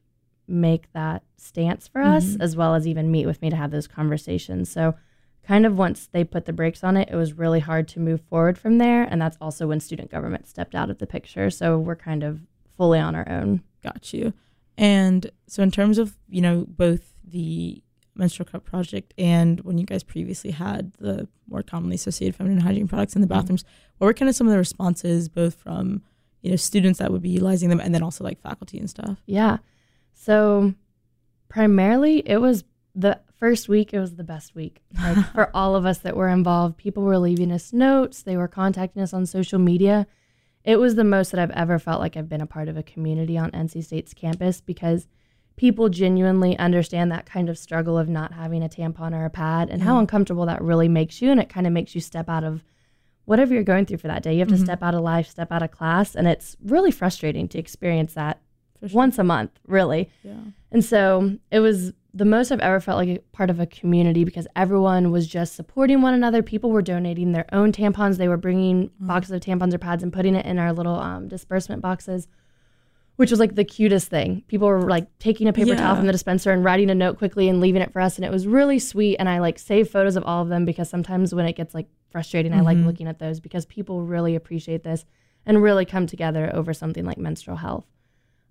make 0.50 0.92
that 0.94 1.24
stance 1.38 1.88
for 1.88 2.02
us, 2.02 2.36
Mhm. 2.36 2.42
as 2.42 2.56
well 2.56 2.76
as 2.76 2.88
even 2.88 3.12
meet 3.12 3.26
with 3.26 3.42
me 3.42 3.50
to 3.50 3.56
have 3.56 3.72
those 3.72 3.88
conversations. 3.88 4.70
So, 4.70 4.96
kind 5.44 5.66
of 5.66 5.78
once 5.78 6.08
they 6.08 6.24
put 6.24 6.46
the 6.46 6.54
brakes 6.54 6.84
on 6.84 6.98
it, 6.98 7.10
it 7.12 7.16
was 7.16 7.34
really 7.34 7.60
hard 7.60 7.88
to 7.90 8.00
move 8.00 8.22
forward 8.22 8.58
from 8.58 8.78
there. 8.78 9.04
And 9.04 9.22
that's 9.22 9.38
also 9.42 9.68
when 9.68 9.80
student 9.80 10.12
government 10.12 10.48
stepped 10.48 10.76
out 10.76 10.90
of 10.90 10.98
the 11.00 11.08
picture. 11.08 11.50
So, 11.50 11.78
we're 11.80 11.96
kind 11.96 12.24
of 12.24 12.42
fully 12.76 13.00
on 13.00 13.16
our 13.16 13.28
own. 13.30 13.62
Got 13.84 14.14
you. 14.14 14.34
And 14.78 15.30
so, 15.48 15.62
in 15.64 15.72
terms 15.72 15.98
of 15.98 16.18
you 16.30 16.42
know 16.42 16.66
both 16.68 17.14
the 17.24 17.84
menstrual 18.16 18.46
cup 18.46 18.66
project 18.66 19.14
and 19.18 19.62
when 19.62 19.78
you 19.78 19.86
guys 19.86 20.04
previously 20.04 20.52
had 20.52 20.92
the 21.00 21.26
more 21.48 21.64
commonly 21.64 21.96
associated 21.96 22.36
feminine 22.36 22.60
hygiene 22.60 22.88
products 22.88 23.16
in 23.16 23.22
the 23.22 23.28
Mhm. 23.28 23.30
bathrooms, 23.30 23.64
what 23.98 24.08
were 24.08 24.14
kind 24.14 24.28
of 24.28 24.36
some 24.36 24.46
of 24.48 24.52
the 24.52 24.58
responses, 24.58 25.30
both 25.30 25.56
from 25.56 26.02
you 26.42 26.50
know 26.50 26.56
students 26.58 27.00
that 27.00 27.12
would 27.12 27.22
be 27.22 27.30
utilizing 27.30 27.70
them 27.70 27.80
and 27.80 27.94
then 27.96 28.04
also 28.04 28.24
like 28.24 28.40
faculty 28.42 28.78
and 28.78 28.90
stuff? 28.90 29.22
Yeah. 29.26 29.58
So, 30.22 30.74
primarily, 31.48 32.18
it 32.28 32.42
was 32.42 32.66
the 32.94 33.22
first 33.38 33.70
week, 33.70 33.94
it 33.94 34.00
was 34.00 34.16
the 34.18 34.24
best 34.26 34.54
week. 34.54 34.82
Like 35.02 35.32
for 35.34 35.50
all 35.56 35.78
of 35.78 35.86
us 35.86 36.00
that 36.00 36.18
were 36.18 36.28
involved, 36.28 36.76
people 36.78 37.04
were 37.04 37.18
leaving 37.18 37.54
us 37.54 37.72
notes, 37.72 38.22
they 38.22 38.36
were 38.36 38.50
contacting 38.50 39.02
us 39.02 39.14
on 39.14 39.26
social 39.26 39.60
media. 39.60 40.08
It 40.66 40.76
was 40.76 40.96
the 40.96 41.06
most 41.06 41.32
that 41.32 41.40
I've 41.40 41.52
ever 41.52 41.80
felt 41.80 42.02
like 42.02 42.18
I've 42.18 42.28
been 42.28 42.42
a 42.42 42.46
part 42.46 42.68
of 42.68 42.76
a 42.76 42.84
community 42.84 43.38
on 43.38 43.50
NC 43.52 43.82
State's 43.86 44.14
campus 44.14 44.60
because 44.60 45.08
people 45.56 45.88
genuinely 45.88 46.60
understand 46.60 47.14
that 47.14 47.26
kind 47.26 47.48
of 47.48 47.58
struggle 47.58 47.98
of 47.98 48.10
not 48.10 48.34
having 48.34 48.62
a 48.62 48.68
tampon 48.68 49.14
or 49.14 49.24
a 49.24 49.30
pad 49.30 49.70
and 49.70 49.82
how 49.82 50.00
uncomfortable 50.00 50.46
that 50.48 50.62
really 50.62 50.90
makes 50.90 51.22
you. 51.22 51.32
And 51.32 51.40
it 51.40 51.48
kind 51.48 51.66
of 51.66 51.72
makes 51.72 51.96
you 51.96 52.02
step 52.02 52.28
out 52.28 52.44
of 52.44 52.62
whatever 53.24 53.54
you're 53.54 53.64
going 53.64 53.86
through 53.86 53.98
for 53.98 54.08
that 54.10 54.22
day. 54.24 54.34
You 54.34 54.40
have 54.40 54.50
to 54.50 54.56
Mhm. 54.56 54.64
step 54.66 54.84
out 54.84 54.96
of 54.96 55.02
life, 55.02 55.30
step 55.30 55.50
out 55.52 55.64
of 55.64 55.72
class. 55.72 56.14
And 56.14 56.28
it's 56.28 56.58
really 56.64 56.92
frustrating 56.92 57.48
to 57.50 57.58
experience 57.58 58.14
that 58.16 58.42
sure. 58.88 58.98
once 58.98 59.18
a 59.20 59.24
month, 59.24 59.52
really. 59.68 60.10
Yeah. 60.24 60.34
And 60.72 60.84
so 60.86 61.38
it 61.52 61.60
was 61.60 61.94
the 62.14 62.26
most 62.26 62.52
I've 62.52 62.60
ever 62.60 62.80
felt 62.80 62.98
like 62.98 63.10
a 63.10 63.20
part 63.34 63.50
of 63.50 63.60
a 63.60 63.66
community 63.68 64.24
because 64.24 64.48
everyone 64.56 65.12
was 65.12 65.28
just 65.28 65.56
supporting 65.56 66.02
one 66.02 66.14
another. 66.14 66.42
People 66.42 66.72
were 66.72 66.82
donating 66.82 67.32
their 67.34 67.46
own 67.54 67.72
tampons. 67.72 68.18
They 68.18 68.28
were 68.28 68.38
bringing 68.38 68.90
boxes 69.00 69.32
of 69.32 69.42
tampons 69.42 69.74
or 69.74 69.78
pads 69.78 70.02
and 70.02 70.12
putting 70.12 70.36
it 70.36 70.46
in 70.46 70.58
our 70.58 70.74
little 70.74 70.96
um, 70.96 71.28
disbursement 71.28 71.82
boxes, 71.84 72.28
which 73.18 73.30
was 73.30 73.40
like 73.40 73.54
the 73.56 73.64
cutest 73.64 74.08
thing. 74.08 74.44
People 74.48 74.68
were 74.68 74.90
like 74.90 75.06
taking 75.20 75.48
a 75.48 75.54
paper 75.54 75.76
towel 75.76 75.96
from 75.98 76.08
the 76.08 76.12
dispenser 76.12 76.52
and 76.52 76.64
writing 76.64 76.90
a 76.90 76.96
note 76.96 77.18
quickly 77.20 77.48
and 77.48 77.60
leaving 77.62 77.82
it 77.82 77.94
for 77.94 78.02
us. 78.02 78.16
And 78.16 78.26
it 78.26 78.32
was 78.32 78.48
really 78.48 78.80
sweet. 78.80 79.18
And 79.18 79.30
I 79.30 79.40
like 79.40 79.60
save 79.60 79.90
photos 79.90 80.16
of 80.16 80.24
all 80.24 80.42
of 80.42 80.50
them 80.50 80.66
because 80.66 80.90
sometimes 80.90 81.36
when 81.36 81.46
it 81.46 81.56
gets 81.56 81.76
like 81.76 81.88
frustrating, 82.10 82.54
I 82.54 82.62
like 82.62 82.78
Mhm. 82.78 82.86
looking 82.88 83.08
at 83.08 83.20
those 83.20 83.40
because 83.40 83.66
people 83.68 84.02
really 84.02 84.36
appreciate 84.36 84.84
this 84.84 85.06
and 85.46 85.62
really 85.62 85.86
come 85.86 86.08
together 86.08 86.50
over 86.56 86.74
something 86.74 87.06
like 87.06 87.18
menstrual 87.20 87.58
health. 87.58 87.86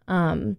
Um, 0.08 0.56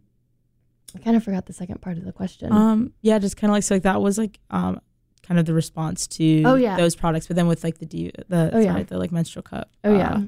I 0.95 0.99
kind 0.99 1.15
of 1.17 1.23
forgot 1.23 1.45
the 1.45 1.53
second 1.53 1.81
part 1.81 1.97
of 1.97 2.05
the 2.05 2.11
question. 2.11 2.51
Um, 2.51 2.93
yeah, 3.01 3.19
just 3.19 3.37
kind 3.37 3.51
of 3.51 3.53
like 3.55 3.63
so 3.63 3.75
like 3.75 3.83
that 3.83 4.01
was 4.01 4.17
like 4.17 4.39
um 4.49 4.79
kind 5.27 5.39
of 5.39 5.45
the 5.45 5.53
response 5.53 6.07
to 6.07 6.43
Oh, 6.43 6.55
yeah. 6.55 6.75
those 6.77 6.95
products, 6.95 7.27
but 7.27 7.35
then 7.35 7.47
with 7.47 7.63
like 7.63 7.77
the 7.77 7.85
D, 7.85 8.11
the 8.29 8.49
Oh, 8.53 8.59
yeah. 8.59 8.71
sorry, 8.71 8.83
the 8.83 8.97
like 8.97 9.11
menstrual 9.11 9.43
cup. 9.43 9.69
Oh 9.83 9.93
uh, 9.93 9.97
yeah. 9.97 10.21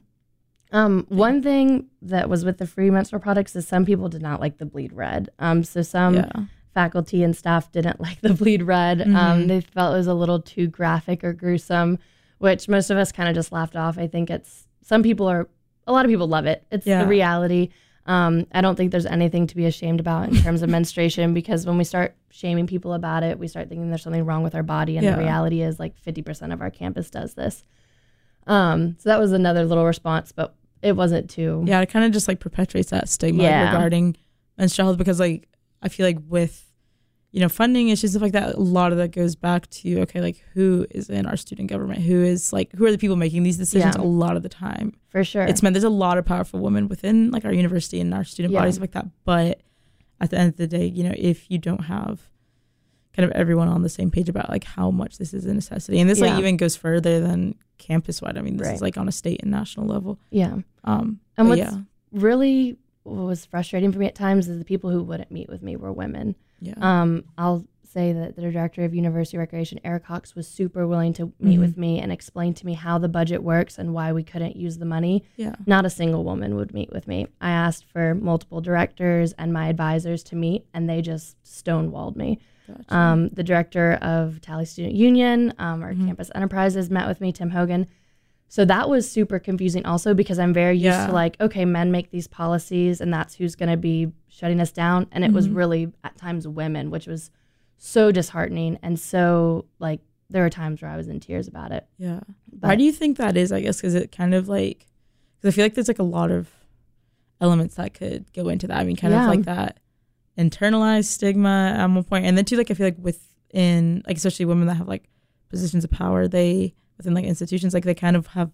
Um, 0.73 1.05
one 1.09 1.41
thing 1.41 1.87
that 2.01 2.29
was 2.29 2.45
with 2.45 2.57
the 2.57 2.65
free 2.67 2.89
menstrual 2.91 3.19
products 3.21 3.55
is 3.55 3.67
some 3.67 3.83
people 3.85 4.07
did 4.09 4.21
not 4.21 4.39
like 4.39 4.57
the 4.57 4.65
bleed 4.65 4.93
red. 4.93 5.29
Um, 5.39 5.63
so 5.63 5.81
some 5.81 6.15
yeah. 6.15 6.31
faculty 6.73 7.23
and 7.23 7.35
staff 7.35 7.71
didn't 7.71 7.99
like 8.07 8.21
the 8.21 8.33
bleed 8.33 8.63
red. 8.63 9.01
Um, 9.01 9.07
Mhm. 9.43 9.47
they 9.47 9.61
felt 9.61 9.95
it 9.95 9.97
was 9.97 10.07
a 10.07 10.13
little 10.13 10.39
too 10.41 10.67
graphic 10.67 11.23
or 11.23 11.33
gruesome, 11.33 11.97
which 12.37 12.69
most 12.69 12.89
of 12.89 12.97
us 12.97 13.11
kind 13.11 13.27
of 13.27 13.35
just 13.35 13.51
laughed 13.51 13.75
off. 13.75 13.97
I 13.97 14.07
think 14.07 14.29
it's 14.29 14.67
some 14.83 15.03
people 15.03 15.27
are, 15.27 15.49
a 15.87 15.91
lot 15.91 16.05
of 16.05 16.09
people 16.09 16.27
love 16.27 16.45
it. 16.45 16.65
It's 16.71 16.85
Yeah. 16.87 17.01
the 17.03 17.07
reality. 17.09 17.69
Um, 18.07 18.47
I 18.51 18.61
don't 18.61 18.75
think 18.75 18.91
there's 18.91 19.05
anything 19.05 19.45
to 19.47 19.55
be 19.55 19.65
ashamed 19.65 19.99
about 19.99 20.29
in 20.29 20.35
terms 20.37 20.61
of 20.63 20.69
menstruation 20.77 21.33
because 21.33 21.65
when 21.67 21.77
we 21.77 21.83
start 21.83 22.15
shaming 22.31 22.65
people 22.65 22.93
about 22.93 23.21
it, 23.23 23.37
we 23.37 23.47
start 23.47 23.69
thinking 23.69 23.89
there's 23.89 24.01
something 24.01 24.25
wrong 24.25 24.41
with 24.43 24.55
our 24.55 24.63
body, 24.63 24.97
and 24.97 25.05
Yeah. 25.05 25.11
the 25.15 25.19
reality 25.21 25.61
is 25.61 25.79
like 25.79 25.93
50% 26.01 26.51
of 26.53 26.61
our 26.61 26.71
campus 26.71 27.09
does 27.11 27.35
this. 27.35 27.63
Um, 28.47 28.95
so 28.99 29.09
that 29.09 29.19
was 29.19 29.31
another 29.31 29.65
little 29.65 29.85
response, 29.85 30.31
but 30.31 30.55
it 30.81 30.93
wasn't 30.95 31.29
too. 31.29 31.63
Yeah, 31.67 31.79
it 31.81 31.89
kind 31.89 32.05
of 32.05 32.11
just 32.11 32.27
like 32.27 32.39
perpetuates 32.39 32.89
that 32.89 33.07
stigma 33.07 33.43
Yeah. 33.43 33.65
regarding 33.71 34.15
menstrual 34.57 34.87
health 34.87 34.97
because 34.97 35.19
like 35.19 35.47
I 35.83 35.89
feel 35.89 36.05
like 36.07 36.17
with 36.27 36.70
you 37.31 37.39
know 37.39 37.47
funding 37.49 37.89
issues 37.89 38.11
stuff 38.11 38.21
like 38.21 38.33
that, 38.33 38.55
a 38.55 38.59
lot 38.59 38.91
of 38.91 38.97
that 38.97 39.11
goes 39.11 39.35
back 39.35 39.69
to 39.69 40.01
okay, 40.01 40.19
like 40.21 40.43
who 40.53 40.85
is 40.91 41.09
in 41.09 41.25
our 41.25 41.37
student 41.37 41.69
government, 41.69 42.01
who 42.01 42.21
is 42.23 42.51
like 42.51 42.71
who 42.73 42.85
are 42.85 42.91
the 42.91 42.97
people 42.97 43.15
making 43.15 43.43
these 43.43 43.57
decisions 43.57 43.95
Yeah. 43.95 44.01
a 44.01 44.05
lot 44.05 44.35
of 44.35 44.43
the 44.43 44.49
time. 44.49 44.93
for 45.09 45.23
sure. 45.23 45.43
It's 45.43 45.61
meant 45.63 45.73
there's 45.73 45.83
a 45.83 45.89
lot 45.89 46.17
of 46.17 46.25
powerful 46.25 46.59
women 46.59 46.87
within 46.87 47.31
like 47.31 47.43
our 47.45 47.53
university 47.53 47.99
and 48.01 48.13
our 48.13 48.23
student 48.23 48.53
Yeah. 48.53 48.59
bodies 48.59 48.79
like 48.79 48.91
that, 48.91 49.05
but 49.25 49.61
at 50.19 50.29
the 50.29 50.37
end 50.37 50.49
of 50.49 50.57
the 50.57 50.67
day, 50.67 50.85
you 50.85 51.03
know, 51.03 51.13
if 51.17 51.49
you 51.49 51.57
don't 51.57 51.85
have 51.85 52.21
kind 53.15 53.25
of 53.29 53.31
everyone 53.35 53.67
on 53.67 53.81
the 53.81 53.89
same 53.89 54.09
page 54.11 54.29
about 54.29 54.49
like 54.49 54.63
how 54.63 54.89
much 54.91 55.17
this 55.17 55.33
is 55.33 55.45
a 55.45 55.53
necessity, 55.53 55.99
and 55.99 56.09
this 56.09 56.19
Yeah. 56.19 56.27
like 56.31 56.39
even 56.39 56.55
goes 56.57 56.75
further 56.75 57.19
than 57.19 57.55
campus 57.77 58.21
wide. 58.21 58.37
I 58.37 58.41
mean, 58.41 58.57
this 58.57 58.67
Right. 58.67 58.75
is 58.75 58.81
like 58.81 58.97
on 58.97 59.07
a 59.07 59.11
state 59.11 59.41
and 59.41 59.51
national 59.51 59.87
level. 59.87 60.19
yeah. 60.29 60.57
Um, 60.83 61.19
And 61.37 61.47
what's 61.49 61.59
yeah, 61.59 61.77
really 62.13 62.77
was 63.03 63.45
frustrating 63.45 63.91
for 63.91 63.99
me 63.99 64.05
at 64.05 64.15
times 64.15 64.47
is 64.47 64.57
the 64.59 64.65
people 64.65 64.89
who 64.89 65.01
wouldn't 65.03 65.31
meet 65.31 65.49
with 65.49 65.61
me 65.61 65.75
were 65.75 65.91
women. 65.91 66.35
yeah. 66.59 66.73
Um, 66.77 67.23
I'll 67.37 67.65
say 67.83 68.13
that 68.13 68.35
the 68.37 68.41
director 68.43 68.85
of 68.85 68.93
University 68.93 69.37
Recreation, 69.37 69.79
Eric 69.83 70.05
Cox, 70.05 70.33
was 70.35 70.47
super 70.47 70.87
willing 70.87 71.11
to 71.13 71.33
meet 71.39 71.57
Mhm. 71.57 71.61
with 71.61 71.77
me 71.77 71.99
and 71.99 72.09
explain 72.11 72.53
to 72.53 72.65
me 72.65 72.73
how 72.73 72.97
the 72.99 73.09
budget 73.09 73.43
works 73.43 73.77
and 73.77 73.93
why 73.93 74.13
we 74.13 74.23
couldn't 74.23 74.55
use 74.55 74.77
the 74.77 74.85
money. 74.85 75.23
Yeah. 75.35 75.55
Not 75.65 75.85
a 75.85 75.89
single 75.89 76.23
woman 76.23 76.55
would 76.55 76.73
meet 76.73 76.91
with 76.93 77.05
me. 77.07 77.27
I 77.41 77.49
asked 77.49 77.83
for 77.85 78.15
multiple 78.15 78.61
directors 78.61 79.33
and 79.33 79.51
my 79.51 79.67
advisors 79.67 80.23
to 80.25 80.35
meet, 80.37 80.65
and 80.73 80.87
they 80.89 81.01
just 81.01 81.35
stonewalled 81.43 82.15
me. 82.15 82.39
Gotcha. 82.67 82.95
Um, 82.95 83.29
the 83.29 83.43
director 83.43 83.93
of 83.95 84.39
Talley 84.39 84.63
Student 84.65 84.95
Union, 84.95 85.51
um, 85.59 85.81
our 85.81 85.93
Mhm. 85.93 86.05
campus 86.05 86.31
enterprises, 86.33 86.89
met 86.89 87.07
with 87.07 87.19
me, 87.19 87.33
Tim 87.33 87.49
Hogan. 87.49 87.87
So 88.53 88.65
that 88.65 88.89
was 88.89 89.09
super 89.09 89.39
confusing 89.39 89.85
also 89.85 90.13
because 90.13 90.37
I'm 90.37 90.53
very 90.53 90.73
used 90.75 90.83
Yeah. 90.83 91.07
to 91.07 91.13
like, 91.13 91.39
okay, 91.39 91.63
men 91.63 91.89
make 91.89 92.11
these 92.11 92.27
policies 92.27 92.99
and 92.99 93.13
that's 93.13 93.33
who's 93.35 93.55
going 93.55 93.71
to 93.71 93.77
be 93.77 94.11
shutting 94.27 94.59
us 94.59 94.73
down. 94.73 95.07
And 95.13 95.23
it 95.23 95.31
was 95.31 95.47
Mhm. 95.47 95.55
really 95.55 95.91
at 96.03 96.17
times 96.17 96.45
women, 96.45 96.91
which 96.91 97.07
was 97.07 97.31
so 97.77 98.11
disheartening. 98.11 98.77
And 98.83 98.99
so, 98.99 99.63
like, 99.79 100.01
there 100.29 100.43
were 100.43 100.49
times 100.49 100.81
where 100.81 100.91
I 100.91 100.97
was 100.97 101.07
in 101.07 101.21
tears 101.21 101.47
about 101.47 101.71
it. 101.71 101.87
yeah. 101.97 102.19
But 102.51 102.67
Why 102.67 102.75
do 102.75 102.83
you 102.83 102.91
think 102.91 103.15
that 103.19 103.37
is? 103.37 103.53
I 103.53 103.61
guess 103.61 103.77
because 103.77 103.95
it 103.95 104.11
kind 104.11 104.33
of 104.33 104.49
like 104.49 104.85
because 105.39 105.53
I 105.53 105.55
feel 105.55 105.63
like 105.65 105.73
there's 105.75 105.87
like 105.87 105.99
a 105.99 106.03
lot 106.03 106.29
of 106.29 106.49
elements 107.39 107.75
that 107.75 107.93
could 107.93 108.31
go 108.33 108.49
into 108.49 108.67
that. 108.67 108.77
I 108.79 108.83
mean, 108.83 108.97
kind 108.97 109.13
Yeah. 109.13 109.23
of 109.23 109.29
like 109.29 109.45
that 109.45 109.79
internalized 110.37 111.05
stigma 111.05 111.73
at 111.77 111.85
one 111.89 112.03
point, 112.03 112.25
and 112.25 112.37
then 112.37 112.43
too, 112.43 112.57
like 112.57 112.69
I 112.69 112.73
feel 112.73 112.87
like 112.87 112.97
within 112.99 114.03
like 114.05 114.17
especially 114.17 114.45
women 114.45 114.67
that 114.67 114.75
have 114.75 114.89
like 114.89 115.07
positions 115.49 115.85
of 115.85 115.89
power, 115.89 116.27
they 116.27 116.73
within 117.01 117.13
like 117.13 117.25
institutions, 117.25 117.73
like 117.73 117.83
they 117.83 117.95
kind 117.95 118.15
of 118.15 118.27
have 118.27 118.51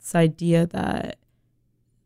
this 0.00 0.14
idea 0.14 0.66
that 0.68 1.18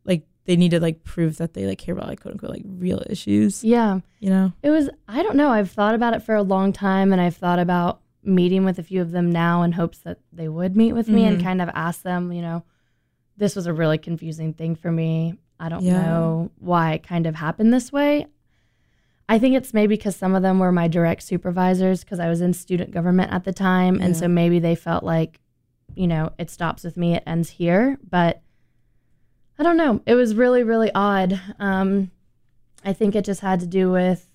like 0.05 0.23
they 0.45 0.55
need 0.55 0.71
to 0.71 0.79
like 0.79 1.03
prove 1.03 1.37
that 1.37 1.53
they 1.53 1.65
like 1.65 1.77
care 1.79 1.93
about 1.95 2.07
like 2.07 2.21
quote 2.21 2.33
unquote 2.33 2.51
like 2.51 2.63
real 2.65 3.01
issues. 3.09 3.63
yeah, 3.63 3.99
You 4.19 4.29
know? 4.29 4.53
it 4.63 4.69
was, 4.69 4.89
I 5.07 5.21
don't 5.23 5.35
know. 5.35 5.49
I've 5.49 5.71
thought 5.71 5.95
about 5.95 6.13
it 6.13 6.21
for 6.23 6.35
a 6.35 6.43
long 6.43 6.71
time 6.73 7.11
and 7.11 7.21
I've 7.21 7.35
thought 7.37 7.59
about 7.59 8.01
meeting 8.23 8.63
with 8.65 8.77
a 8.79 8.83
few 8.83 9.01
of 9.01 9.11
them 9.11 9.31
now 9.31 9.63
in 9.63 9.71
hopes 9.71 9.97
that 9.99 10.19
they 10.31 10.47
would 10.47 10.75
meet 10.75 10.93
with 10.93 11.07
me 11.07 11.25
and 11.25 11.39
Mhm. 11.39 11.43
kind 11.43 11.61
of 11.61 11.69
ask 11.73 12.03
them, 12.03 12.31
you 12.31 12.41
know, 12.41 12.63
this 13.37 13.55
was 13.55 13.65
a 13.65 13.73
really 13.73 13.97
confusing 13.97 14.53
thing 14.53 14.75
for 14.75 14.91
me. 14.91 15.33
I 15.59 15.69
don't 15.69 15.83
Yeah. 15.83 15.93
know 16.01 16.51
why 16.59 16.93
it 16.93 17.03
kind 17.03 17.25
of 17.25 17.35
happened 17.35 17.73
this 17.73 17.91
way. 17.91 18.27
I 19.29 19.39
think 19.39 19.55
it's 19.55 19.73
maybe 19.73 19.95
because 19.95 20.15
some 20.15 20.35
of 20.35 20.41
them 20.43 20.59
were 20.59 20.71
my 20.71 20.87
direct 20.87 21.23
supervisors 21.23 22.03
because 22.03 22.19
I 22.19 22.29
was 22.29 22.41
in 22.41 22.53
student 22.53 22.91
government 22.91 23.31
at 23.31 23.43
the 23.43 23.53
time. 23.53 23.95
And 23.95 24.13
Yeah. 24.13 24.19
so 24.21 24.27
maybe 24.27 24.59
they 24.59 24.75
felt 24.75 25.03
like, 25.03 25.39
you 25.95 26.07
know, 26.07 26.31
it 26.37 26.49
stops 26.49 26.83
with 26.83 26.97
me, 26.97 27.15
it 27.15 27.23
ends 27.25 27.49
here. 27.49 27.97
But 28.07 28.41
I 29.59 29.63
don't 29.63 29.77
know. 29.77 30.01
It 30.05 30.15
was 30.15 30.35
really, 30.35 30.63
really 30.63 30.91
odd. 30.93 31.39
Um, 31.59 32.11
I 32.83 32.93
think 32.93 33.15
it 33.15 33.25
just 33.25 33.41
had 33.41 33.59
to 33.59 33.67
do 33.67 33.91
with 33.91 34.27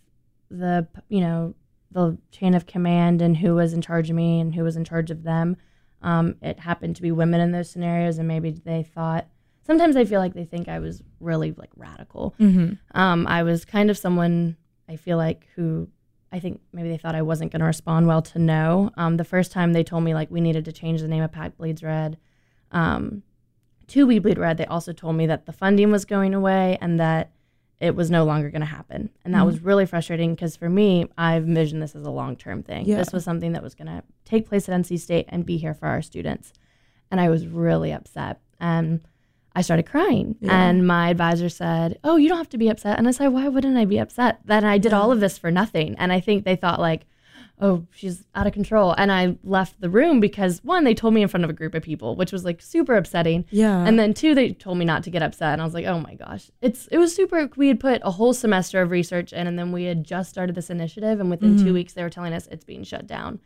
the, 0.50 0.86
you 1.08 1.20
know, 1.20 1.54
the 1.90 2.18
chain 2.30 2.54
of 2.54 2.66
command 2.66 3.22
and 3.22 3.36
who 3.36 3.54
was 3.54 3.72
in 3.72 3.80
charge 3.80 4.10
of 4.10 4.16
me 4.16 4.40
and 4.40 4.54
who 4.54 4.62
was 4.62 4.76
in 4.76 4.84
charge 4.84 5.10
of 5.10 5.22
them. 5.22 5.56
Um, 6.02 6.36
it 6.42 6.60
happened 6.60 6.96
to 6.96 7.02
be 7.02 7.10
women 7.10 7.40
in 7.40 7.52
those 7.52 7.70
scenarios, 7.70 8.18
and 8.18 8.28
maybe 8.28 8.50
they 8.50 8.82
thought. 8.82 9.26
Sometimes 9.66 9.96
I 9.96 10.04
feel 10.04 10.20
like 10.20 10.34
they 10.34 10.44
think 10.44 10.68
I 10.68 10.78
was 10.78 11.02
really 11.18 11.52
like 11.52 11.70
radical. 11.74 12.34
Mm-hmm. 12.38 12.74
Um, 12.96 13.26
I 13.26 13.42
was 13.42 13.64
kind 13.64 13.90
of 13.90 13.98
someone 13.98 14.56
I 14.88 14.96
feel 14.96 15.16
like 15.16 15.48
who 15.56 15.88
I 16.32 16.38
think 16.40 16.60
maybe 16.72 16.88
they 16.88 16.96
thought 16.98 17.14
I 17.14 17.22
wasn't 17.22 17.52
going 17.52 17.60
to 17.60 17.66
respond 17.66 18.06
well 18.06 18.20
to 18.22 18.38
no. 18.38 18.90
Um, 18.96 19.16
the 19.16 19.24
first 19.24 19.52
time 19.52 19.72
they 19.72 19.84
told 19.84 20.04
me 20.04 20.12
like 20.14 20.30
we 20.30 20.40
needed 20.40 20.64
to 20.66 20.72
change 20.72 21.00
the 21.00 21.08
name 21.08 21.22
of 21.22 21.32
Pack 21.32 21.56
Bleeds 21.56 21.82
Red 21.82 22.18
um, 22.72 23.22
to 23.88 24.06
We 24.06 24.18
Bleed 24.18 24.38
Red, 24.38 24.58
they 24.58 24.66
also 24.66 24.92
told 24.92 25.14
me 25.16 25.26
that 25.26 25.46
the 25.46 25.52
funding 25.52 25.92
was 25.92 26.04
going 26.04 26.34
away 26.34 26.76
and 26.80 26.98
that 26.98 27.30
it 27.78 27.94
was 27.94 28.10
no 28.10 28.24
longer 28.24 28.50
going 28.50 28.60
to 28.60 28.66
happen. 28.66 29.10
And 29.24 29.34
that 29.34 29.42
Mhm. 29.42 29.46
was 29.46 29.60
really 29.60 29.86
frustrating 29.86 30.34
because 30.34 30.56
for 30.56 30.68
me, 30.68 31.06
I've 31.16 31.44
envisioned 31.44 31.82
this 31.82 31.94
as 31.94 32.04
a 32.06 32.10
long 32.10 32.34
term 32.34 32.62
thing. 32.62 32.86
Yeah. 32.86 32.96
This 32.96 33.12
was 33.12 33.22
something 33.22 33.52
that 33.52 33.62
was 33.62 33.74
going 33.74 33.86
to 33.88 34.02
take 34.24 34.48
place 34.48 34.68
at 34.68 34.74
NC 34.74 34.96
State 34.98 35.26
and 35.28 35.46
be 35.46 35.58
here 35.58 35.74
for 35.74 35.86
our 35.86 36.02
students. 36.02 36.52
And 37.10 37.20
I 37.20 37.28
was 37.28 37.46
really 37.46 37.92
upset. 37.92 38.40
And 38.58 39.00
I 39.58 39.62
started 39.62 39.84
crying. 39.86 40.36
Yeah. 40.40 40.52
And 40.68 40.86
my 40.86 41.08
advisor 41.08 41.48
said, 41.48 41.98
Oh, 42.04 42.16
you 42.16 42.28
don't 42.28 42.38
have 42.38 42.50
to 42.50 42.58
be 42.58 42.68
upset. 42.68 42.98
And 42.98 43.08
I 43.08 43.10
said, 43.10 43.28
Why 43.28 43.48
wouldn't 43.48 43.76
I 43.76 43.84
be 43.86 43.98
upset? 43.98 44.40
Then 44.44 44.64
I 44.64 44.76
did 44.78 44.92
Yeah. 44.92 45.00
all 45.00 45.10
of 45.12 45.20
this 45.20 45.38
for 45.38 45.50
nothing. 45.50 45.94
And 45.98 46.12
I 46.12 46.20
think 46.20 46.44
they 46.44 46.56
thought, 46.56 46.78
like, 46.78 47.06
oh, 47.58 47.86
she's 47.90 48.26
out 48.34 48.46
of 48.46 48.52
control. 48.52 48.94
And 48.98 49.10
I 49.10 49.38
left 49.42 49.80
the 49.80 49.88
room 49.88 50.20
because 50.20 50.62
one, 50.62 50.84
they 50.84 50.92
told 50.94 51.14
me 51.14 51.22
in 51.22 51.28
front 51.28 51.42
of 51.44 51.48
a 51.48 51.54
group 51.54 51.74
of 51.74 51.82
people, 51.82 52.14
which 52.14 52.30
was 52.30 52.44
like 52.44 52.60
super 52.60 52.94
upsetting. 52.96 53.46
Yeah. 53.50 53.82
And 53.86 53.98
then 53.98 54.12
two, 54.12 54.34
they 54.34 54.52
told 54.52 54.76
me 54.76 54.84
not 54.84 55.02
to 55.04 55.10
get 55.10 55.22
upset. 55.22 55.54
And 55.54 55.62
I 55.62 55.64
was 55.64 55.72
like, 55.72 55.86
oh 55.86 55.98
my 56.00 56.14
gosh. 56.16 56.50
It's 56.60 56.86
it 56.88 56.98
was 56.98 57.14
super 57.16 57.48
we 57.56 57.68
had 57.68 57.80
put 57.80 58.02
a 58.04 58.10
whole 58.10 58.34
semester 58.34 58.82
of 58.82 58.90
research 58.90 59.32
in 59.32 59.46
and 59.46 59.58
then 59.58 59.72
we 59.72 59.84
had 59.84 60.04
just 60.04 60.28
started 60.28 60.54
this 60.54 60.68
initiative 60.68 61.18
and 61.18 61.30
within 61.30 61.56
Mhm. 61.56 61.62
two 61.64 61.72
weeks 61.72 61.94
they 61.94 62.02
were 62.02 62.10
telling 62.10 62.34
us 62.34 62.46
it's 62.48 62.64
being 62.72 62.84
shut 62.84 63.06
down. 63.06 63.40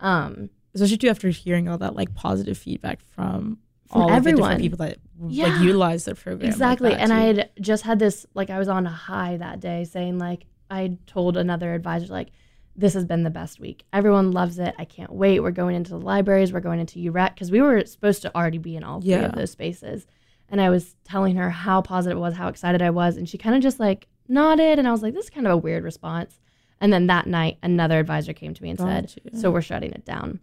Um 0.00 0.50
especially 0.74 0.96
too 0.98 1.08
after 1.08 1.28
hearing 1.28 1.68
all 1.68 1.78
that 1.78 1.94
like 1.94 2.12
positive 2.16 2.58
feedback 2.58 2.98
from, 3.14 3.58
All 3.94 4.12
of 4.12 4.24
the 4.24 4.32
different 4.32 4.60
people 4.60 4.78
that 4.78 4.98
Yeah. 5.28 5.46
like 5.48 5.62
utilize 5.62 6.04
their 6.04 6.14
program. 6.14 6.50
Exactly. 6.50 6.90
that, 6.90 7.00
and 7.00 7.12
I 7.12 7.20
had 7.22 7.50
just 7.60 7.84
had 7.84 7.98
this, 7.98 8.26
like, 8.34 8.50
I 8.50 8.58
was 8.58 8.68
on 8.68 8.86
a 8.86 8.90
high 8.90 9.36
that 9.36 9.60
day 9.60 9.84
saying, 9.84 10.18
like, 10.18 10.46
I 10.70 10.98
told 11.06 11.36
another 11.36 11.72
advisor, 11.74 12.12
like, 12.12 12.30
this 12.76 12.94
has 12.94 13.04
been 13.04 13.22
the 13.22 13.30
best 13.30 13.60
week. 13.60 13.84
Everyone 13.92 14.32
loves 14.32 14.58
it. 14.58 14.74
I 14.78 14.84
can't 14.84 15.12
wait. 15.12 15.38
We're 15.40 15.52
going 15.52 15.76
into 15.76 15.90
the 15.92 16.00
libraries. 16.00 16.52
We're 16.52 16.58
going 16.60 16.80
into 16.80 16.98
UREC 16.98 17.34
because 17.34 17.52
we 17.52 17.60
were 17.60 17.84
supposed 17.86 18.22
to 18.22 18.34
already 18.36 18.58
be 18.58 18.76
in 18.76 18.82
all 18.82 19.00
three 19.00 19.10
Yeah. 19.10 19.26
of 19.26 19.34
those 19.36 19.52
spaces. 19.52 20.06
And 20.48 20.60
I 20.60 20.70
was 20.70 20.96
telling 21.04 21.36
her 21.36 21.50
how 21.50 21.82
positive 21.82 22.18
it 22.18 22.20
was, 22.20 22.34
how 22.34 22.48
excited 22.48 22.82
I 22.82 22.90
was. 22.90 23.16
And 23.16 23.28
she 23.28 23.38
kind 23.38 23.54
of 23.54 23.62
just 23.62 23.78
like 23.78 24.08
nodded. 24.28 24.80
And 24.80 24.88
I 24.88 24.90
was 24.90 25.02
like, 25.02 25.14
this 25.14 25.24
is 25.26 25.30
kind 25.30 25.46
of 25.46 25.52
a 25.52 25.56
weird 25.56 25.84
response. 25.84 26.40
And 26.80 26.92
then 26.92 27.06
that 27.06 27.26
night, 27.28 27.58
another 27.62 28.00
advisor 28.00 28.32
came 28.32 28.52
to 28.54 28.62
me 28.62 28.70
and 28.70 28.78
said, 28.78 29.12
Gotcha. 29.24 29.36
so 29.38 29.50
we're 29.52 29.62
shutting 29.62 29.92
it 29.92 30.04
down. 30.04 30.40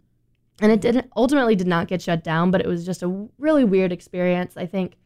And 0.62 0.70
it 0.72 0.80
didn't 0.80 1.10
ultimately 1.16 1.54
did 1.56 1.66
not 1.66 1.88
get 1.88 2.00
shut 2.00 2.22
down, 2.24 2.50
but 2.50 2.60
it 2.60 2.66
was 2.68 2.86
just 2.86 3.02
a 3.02 3.28
really 3.38 3.64
weird 3.64 3.92
experience. 3.92 4.56
I 4.56 4.64
think 4.66 4.96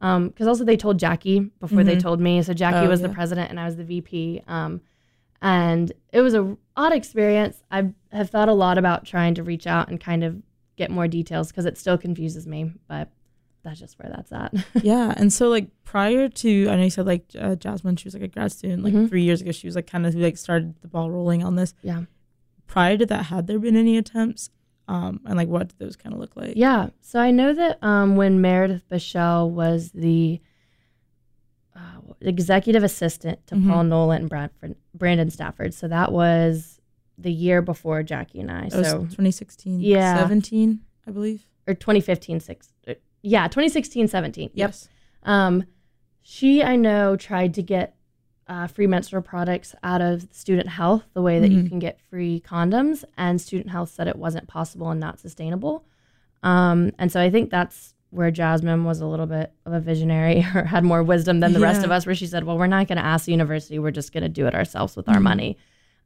because 0.00 0.46
also 0.46 0.64
they 0.64 0.76
told 0.76 0.98
Jackie 0.98 1.40
before 1.60 1.82
they 1.82 1.96
Mhm. 1.96 2.00
told 2.00 2.20
me. 2.20 2.42
So 2.42 2.52
Jackie 2.52 2.86
Oh, 2.86 2.88
was 2.90 3.00
the 3.00 3.08
president 3.08 3.48
and 3.50 3.58
I 3.58 3.64
was 3.64 3.76
the 3.76 3.84
VP. 3.84 4.42
Um, 4.46 4.82
and 5.40 5.92
it 6.12 6.20
was 6.20 6.34
a 6.34 6.56
odd 6.76 6.92
experience. 6.92 7.62
I 7.70 7.90
have 8.12 8.28
thought 8.30 8.48
a 8.48 8.52
lot 8.52 8.76
about 8.78 9.04
trying 9.06 9.34
to 9.34 9.42
reach 9.42 9.66
out 9.66 9.88
and 9.88 9.98
kind 10.00 10.22
of 10.24 10.42
get 10.76 10.90
more 10.90 11.08
details 11.08 11.48
because 11.48 11.64
it 11.64 11.78
still 11.78 11.96
confuses 11.96 12.46
me. 12.46 12.72
But 12.88 13.08
that's 13.62 13.80
just 13.80 13.98
where 13.98 14.10
that's 14.14 14.30
at. 14.32 14.54
yeah 14.84 15.12
and 15.16 15.32
so 15.32 15.48
like 15.48 15.66
prior 15.82 16.28
to 16.28 16.68
i 16.68 16.76
know 16.76 16.84
you 16.84 16.90
said 16.90 17.04
like 17.04 17.24
uh, 17.36 17.56
jasmine 17.56 17.96
she 17.96 18.06
was 18.06 18.14
like 18.14 18.22
a 18.22 18.28
grad 18.28 18.52
student 18.52 18.84
like 18.84 18.94
Mhm. 18.94 19.08
three 19.08 19.24
years 19.24 19.40
ago 19.40 19.50
she 19.50 19.66
was 19.66 19.74
like 19.74 19.88
kind 19.88 20.06
of 20.06 20.14
like 20.14 20.36
started 20.36 20.74
the 20.82 20.86
ball 20.88 21.10
rolling 21.10 21.42
on 21.42 21.56
this 21.56 21.74
Yeah. 21.82 22.02
prior 22.68 22.96
to 22.96 23.04
that 23.06 23.24
had 23.24 23.48
there 23.48 23.58
been 23.58 23.74
any 23.74 23.96
attempts 23.96 24.50
um 24.88 25.20
and 25.26 25.36
like 25.36 25.48
what 25.48 25.72
those 25.78 25.96
kind 25.96 26.12
of 26.14 26.20
look 26.20 26.36
like 26.36 26.52
Yeah. 26.56 26.90
So 27.00 27.18
I 27.20 27.30
know 27.30 27.52
that 27.54 27.78
um, 27.82 28.16
when 28.16 28.40
Meredith 28.40 28.88
Bichelle 28.88 29.50
was 29.50 29.90
the 29.92 30.40
uh, 31.74 32.00
executive 32.20 32.82
assistant 32.82 33.44
to 33.48 33.54
Mhm. 33.54 33.68
Paul 33.68 33.84
Nolan 33.84 34.20
and 34.22 34.30
Bradford, 34.30 34.76
Brandon 34.94 35.30
Stafford. 35.30 35.74
So 35.74 35.88
that 35.88 36.12
was 36.12 36.80
the 37.18 37.32
year 37.32 37.60
before 37.62 38.02
Jackie 38.02 38.40
and 38.40 38.50
I. 38.50 38.68
That 38.68 38.78
was 38.78 38.88
So 38.88 38.98
2016, 39.00 39.80
Yeah. 39.80 40.16
17, 40.16 40.80
I 41.06 41.10
believe. 41.10 41.46
or 41.66 41.74
2015, 41.74 42.40
six. 42.40 42.72
uh, 42.86 42.94
Yeah, 43.22 43.48
2016, 43.48 44.08
17. 44.08 44.50
Yep. 44.54 44.68
Yes. 44.68 44.88
Um, 45.24 45.64
she, 46.22 46.62
I 46.62 46.76
know, 46.76 47.16
tried 47.16 47.54
to 47.54 47.62
get 47.62 47.95
uh, 48.48 48.66
free 48.66 48.86
menstrual 48.86 49.22
products 49.22 49.74
out 49.82 50.00
of 50.00 50.28
student 50.30 50.68
health 50.68 51.04
the 51.14 51.22
way 51.22 51.40
that 51.40 51.50
you 51.50 51.62
Mhm. 51.64 51.68
can 51.68 51.78
get 51.80 52.00
free 52.00 52.40
condoms, 52.46 53.04
and 53.16 53.40
student 53.40 53.70
health 53.70 53.90
said 53.90 54.06
it 54.06 54.16
wasn't 54.16 54.46
possible 54.46 54.90
and 54.90 55.00
not 55.00 55.18
sustainable. 55.18 55.84
Um, 56.42 56.92
and 56.98 57.10
so 57.10 57.20
I 57.20 57.28
think 57.30 57.50
that's 57.50 57.94
where 58.10 58.30
Jasmine 58.30 58.84
was 58.84 59.00
a 59.00 59.06
little 59.06 59.26
bit 59.26 59.52
of 59.64 59.72
a 59.72 59.80
visionary 59.80 60.38
or 60.54 60.62
had 60.64 60.84
more 60.84 61.02
wisdom 61.02 61.40
than 61.40 61.52
the 61.54 61.60
rest 61.60 61.84
of 61.84 61.90
us, 61.90 62.06
where 62.06 62.14
she 62.14 62.26
said, 62.26 62.44
Well, 62.44 62.56
we're 62.56 62.66
not 62.68 62.86
going 62.86 62.98
to 62.98 63.04
ask 63.04 63.26
the 63.26 63.32
university, 63.32 63.78
we're 63.78 63.90
just 63.90 64.12
going 64.12 64.22
to 64.22 64.28
do 64.28 64.46
it 64.46 64.54
ourselves 64.54 64.96
with 64.96 65.08
our 65.08 65.16
Mhm. 65.18 65.22
money. 65.22 65.56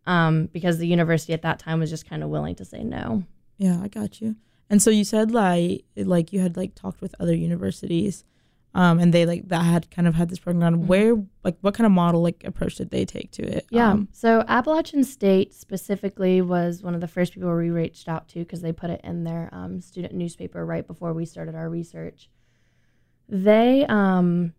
Um, 0.07 0.49
because 0.53 0.79
the 0.79 0.87
university 0.87 1.35
at 1.35 1.43
that 1.43 1.59
time 1.59 1.79
was 1.79 1.91
just 1.91 2.09
kind 2.09 2.23
of 2.23 2.31
willing 2.31 2.55
to 2.57 2.65
say 2.65 2.83
no. 2.83 3.25
Yeah, 3.59 3.81
I 3.83 3.89
got 3.89 4.21
you. 4.23 4.37
And 4.71 4.81
so 4.81 4.89
you 4.91 5.05
said 5.05 5.31
like 5.31 5.85
like 5.97 6.33
you 6.33 6.41
had 6.41 6.57
like 6.57 6.75
talked 6.75 7.03
with 7.03 7.15
other 7.21 7.35
universities, 7.35 8.25
um, 8.75 8.99
and 9.01 9.13
they 9.13 9.27
like 9.27 9.49
that 9.49 9.63
had 9.65 9.91
kind 9.91 10.07
of 10.07 10.15
had 10.15 10.29
this 10.29 10.39
program. 10.39 10.83
Mhm. 10.83 10.87
Where 10.87 11.17
like 11.45 11.57
what 11.61 11.75
kind 11.75 11.87
of 11.87 11.93
model 11.93 12.23
like 12.23 12.43
approach 12.45 12.77
did 12.77 12.91
they 12.91 13.05
take 13.05 13.31
to 13.33 13.43
it? 13.43 13.67
Yeah. 13.71 13.91
Um, 13.91 14.09
so 14.13 14.45
Appalachian 14.47 15.03
State 15.05 15.53
specifically 15.55 16.41
was 16.41 16.83
one 16.83 16.95
of 16.95 17.01
the 17.01 17.09
first 17.09 17.33
people 17.35 17.55
we 17.57 17.71
reached 17.71 18.09
out 18.09 18.29
to 18.29 18.39
because 18.41 18.61
they 18.63 18.73
put 18.73 18.91
it 18.91 19.01
in 19.03 19.25
their 19.25 19.49
um, 19.53 19.81
student 19.81 20.15
newspaper 20.15 20.65
right 20.65 20.87
before 20.87 21.13
we 21.13 21.25
started 21.25 21.55
our 21.55 21.69
research. 21.69 22.31
They 23.29 23.87
um, 23.89 24.55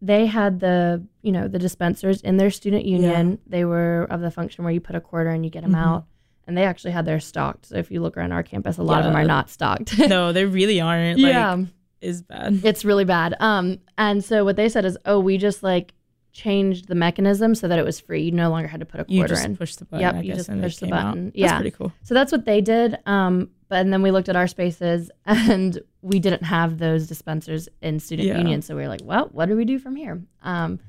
they 0.00 0.26
had 0.26 0.60
the 0.60 1.04
you 1.22 1.32
know 1.32 1.48
the 1.48 1.58
dispensers 1.58 2.20
in 2.22 2.36
their 2.36 2.50
student 2.50 2.84
union. 2.84 3.38
They 3.46 3.64
were 3.64 4.06
of 4.10 4.20
the 4.20 4.30
function 4.30 4.64
where 4.64 4.72
you 4.72 4.80
put 4.80 4.96
a 4.96 5.00
quarter 5.00 5.30
and 5.30 5.44
you 5.44 5.50
get 5.50 5.62
them 5.62 5.72
Mhm. 5.72 5.84
out, 5.86 6.06
and 6.46 6.56
they 6.56 6.64
actually 6.64 6.90
had 6.92 7.04
theirs 7.04 7.24
stocked. 7.24 7.66
So 7.66 7.76
if 7.76 7.90
you 7.90 8.00
look 8.00 8.16
around 8.16 8.32
our 8.32 8.42
campus, 8.42 8.78
a 8.78 8.82
lot 8.82 9.00
of 9.00 9.04
them 9.06 9.16
are 9.16 9.24
not 9.24 9.50
stocked. 9.50 9.98
no, 9.98 10.32
they 10.32 10.44
really 10.44 10.80
aren't. 10.80 11.18
Like, 11.20 11.32
yeah, 11.32 11.56
is 12.02 12.22
bad. 12.22 12.60
it's 12.64 12.84
really 12.84 13.04
bad. 13.04 13.34
Um, 13.40 13.78
and 13.96 14.22
so 14.24 14.44
what 14.44 14.56
they 14.56 14.68
said 14.68 14.84
is, 14.84 14.98
oh, 15.06 15.18
we 15.20 15.38
just 15.38 15.62
like 15.62 15.94
changed 16.32 16.88
the 16.88 16.94
mechanism 16.94 17.54
so 17.54 17.68
that 17.68 17.78
it 17.78 17.84
was 17.84 18.00
free. 18.00 18.22
You 18.22 18.32
no 18.32 18.48
longer 18.50 18.66
had 18.68 18.80
to 18.80 18.86
put 18.86 19.00
a 19.00 19.04
quarter 19.04 19.14
You 19.14 19.28
just 19.28 19.44
in. 19.44 19.56
push 19.56 19.76
the 19.76 19.84
button. 19.84 20.00
Yep, 20.00 20.14
I 20.14 20.20
you 20.22 20.34
just 20.34 20.50
push 20.50 20.76
the 20.78 20.86
came 20.86 20.94
out. 20.94 21.04
button. 21.10 21.24
That's 21.26 21.36
Yeah. 21.38 21.56
pretty 21.56 21.70
cool. 21.76 21.92
So 22.02 22.14
that's 22.14 22.32
what 22.32 22.44
they 22.46 22.60
did. 22.62 22.96
Um, 23.06 23.50
but 23.68 23.80
and 23.80 23.92
then 23.92 24.00
we 24.02 24.10
looked 24.10 24.28
at 24.30 24.36
our 24.36 24.46
spaces 24.46 25.10
and 25.26 25.78
we 26.00 26.18
didn't 26.20 26.42
have 26.44 26.78
those 26.78 27.06
dispensers 27.06 27.68
in 27.82 28.00
student 28.00 28.28
Yeah. 28.28 28.38
union. 28.38 28.62
So 28.62 28.74
we 28.74 28.82
were 28.82 28.88
like, 28.88 29.02
well, 29.04 29.28
what 29.32 29.46
do 29.46 29.56
we 29.56 29.64
do 29.66 29.78
from 29.78 29.94
here? 29.94 30.22
Um, 30.42 30.80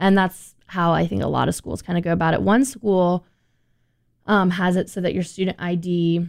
and 0.00 0.16
that's 0.16 0.54
how 0.66 0.92
I 0.92 1.06
think 1.06 1.22
a 1.22 1.26
lot 1.28 1.48
of 1.48 1.54
schools 1.54 1.82
kind 1.82 1.96
of 1.98 2.02
go 2.04 2.12
about 2.12 2.32
it. 2.34 2.42
One 2.42 2.64
school 2.64 3.24
um, 4.26 4.50
has 4.50 4.76
it 4.76 4.88
so 4.90 5.00
that 5.02 5.14
your 5.14 5.22
student 5.22 5.56
ID, 5.60 6.26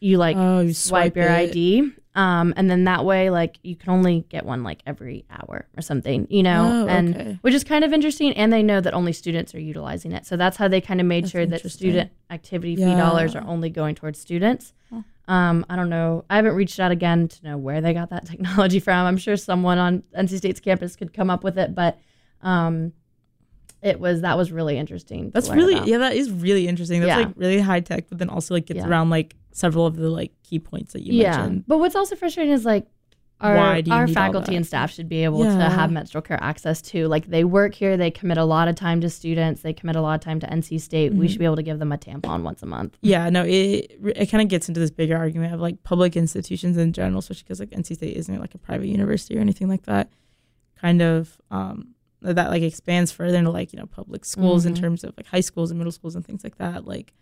you 0.00 0.18
like 0.18 0.36
oh, 0.36 0.60
you 0.60 0.74
swipe, 0.74 1.14
swipe, 1.14 1.16
your 1.16 1.28
it. 1.32 1.50
ID. 1.50 1.92
Um, 2.14 2.52
and 2.58 2.70
then 2.70 2.84
that 2.84 3.04
way, 3.06 3.30
like 3.30 3.58
you 3.62 3.74
can 3.74 3.90
only 3.90 4.26
get 4.28 4.44
one 4.44 4.62
like 4.62 4.82
every 4.86 5.24
hour 5.30 5.66
or 5.76 5.80
something, 5.82 6.26
you 6.28 6.42
know, 6.42 6.84
Oh, 6.84 6.88
and 6.88 7.16
okay. 7.16 7.38
which 7.40 7.54
is 7.54 7.64
kind 7.64 7.84
of 7.84 7.92
interesting. 7.94 8.34
And 8.34 8.52
they 8.52 8.62
know 8.62 8.82
that 8.82 8.92
only 8.92 9.14
students 9.14 9.54
are 9.54 9.60
utilizing 9.60 10.12
it, 10.12 10.26
so 10.26 10.36
that's 10.36 10.58
how 10.58 10.68
they 10.68 10.80
kind 10.82 11.00
of 11.00 11.06
made 11.06 11.24
That's 11.24 11.32
sure 11.32 11.46
that 11.46 11.70
student 11.70 12.10
activity 12.30 12.76
fee 12.76 12.94
dollars 12.96 13.34
are 13.34 13.44
only 13.46 13.70
going 13.70 13.94
towards 13.94 14.18
students. 14.18 14.74
Huh. 14.92 15.00
Um, 15.26 15.64
I 15.70 15.76
don't 15.76 15.88
know. 15.88 16.24
I 16.28 16.36
haven't 16.36 16.54
reached 16.54 16.78
out 16.80 16.90
again 16.90 17.28
to 17.28 17.44
know 17.44 17.56
where 17.56 17.80
they 17.80 17.94
got 17.94 18.10
that 18.10 18.26
technology 18.32 18.80
from. 18.80 19.06
I'm 19.06 19.16
sure 19.16 19.36
someone 19.38 19.78
on 19.78 20.02
NC 20.18 20.36
State's 20.38 20.60
campus 20.60 20.96
could 20.96 21.14
come 21.14 21.30
up 21.30 21.42
with 21.42 21.58
it, 21.58 21.74
but 21.74 21.98
um, 22.42 22.92
it 23.82 23.98
was 24.00 24.20
that 24.20 24.36
was 24.36 24.52
really 24.52 24.78
interesting. 24.78 25.30
That's 25.34 25.50
really 25.50 25.74
about. 25.74 25.88
yeah, 25.88 25.98
that 25.98 26.14
is 26.14 26.30
really 26.30 26.68
interesting. 26.68 27.00
That's 27.00 27.08
Yeah. 27.20 27.26
like 27.26 27.34
really 27.36 27.58
high 27.60 27.80
tech, 27.80 28.06
but 28.08 28.18
then 28.18 28.28
also 28.28 28.54
like 28.54 28.66
gets 28.66 28.78
Yeah. 28.78 28.88
around 28.88 29.10
like 29.10 29.34
several 29.52 29.86
of 29.86 29.96
the 29.96 30.08
like 30.08 30.32
key 30.44 30.58
points 30.58 30.92
that 30.92 31.02
you 31.02 31.14
yeah. 31.14 31.36
mentioned. 31.36 31.64
But 31.66 31.78
what's 31.78 31.96
also 31.96 32.14
frustrating 32.16 32.52
is 32.52 32.64
like 32.64 32.86
our, 33.40 33.56
Why 33.56 33.80
do 33.80 33.90
you 33.90 33.96
our 33.96 34.06
faculty 34.06 34.54
and 34.54 34.64
staff 34.64 34.92
should 34.92 35.08
be 35.08 35.24
able 35.24 35.42
to 35.42 35.50
have 35.50 35.90
menstrual 35.90 36.22
care 36.22 36.38
access 36.40 36.80
to. 36.82 37.08
Like 37.08 37.26
they 37.26 37.42
work 37.42 37.74
here, 37.74 37.96
they 37.96 38.08
commit 38.12 38.38
a 38.38 38.44
lot 38.44 38.68
of 38.68 38.76
time 38.76 39.00
to 39.00 39.10
students, 39.10 39.62
they 39.62 39.72
commit 39.72 39.96
a 39.96 40.00
lot 40.00 40.14
of 40.14 40.20
time 40.20 40.38
to 40.40 40.46
NC 40.46 40.78
State. 40.80 41.12
We 41.12 41.26
Mhm. 41.26 41.30
should 41.30 41.38
be 41.40 41.44
able 41.44 41.56
to 41.56 41.62
give 41.64 41.80
them 41.80 41.90
a 41.90 41.98
tampon 41.98 42.44
once 42.44 42.62
a 42.62 42.66
month. 42.66 42.96
Yeah, 43.02 43.28
no, 43.30 43.42
it 43.44 43.98
it 44.14 44.26
kind 44.30 44.42
of 44.42 44.48
gets 44.48 44.68
into 44.68 44.78
this 44.78 44.92
bigger 44.92 45.16
argument 45.16 45.52
of 45.54 45.60
like 45.60 45.82
public 45.82 46.16
institutions 46.16 46.76
in 46.76 46.92
general, 46.92 47.18
especially 47.18 47.42
because 47.42 47.58
like 47.58 47.70
NC 47.72 47.96
State 47.96 48.16
isn't 48.16 48.40
like 48.40 48.54
a 48.54 48.58
private 48.58 48.86
university 48.86 49.36
or 49.36 49.40
anything 49.40 49.66
like 49.68 49.86
that. 49.86 50.08
Kind 50.80 51.02
of 51.02 51.40
um 51.50 51.88
that 52.22 52.50
like 52.50 52.62
expands 52.62 53.10
further 53.12 53.36
into 53.38 53.50
like 53.50 53.72
you 53.72 53.78
know 53.78 53.86
public 53.86 54.24
schools 54.24 54.64
in 54.66 54.74
Mhm. 54.74 54.80
terms 54.80 55.04
of 55.04 55.12
like 55.16 55.26
high 55.26 55.40
schools 55.40 55.70
and 55.70 55.78
middle 55.78 55.92
schools 55.92 56.14
and 56.16 56.24
things 56.24 56.44
like 56.44 56.56
that. 56.58 56.86
Like 56.86 57.12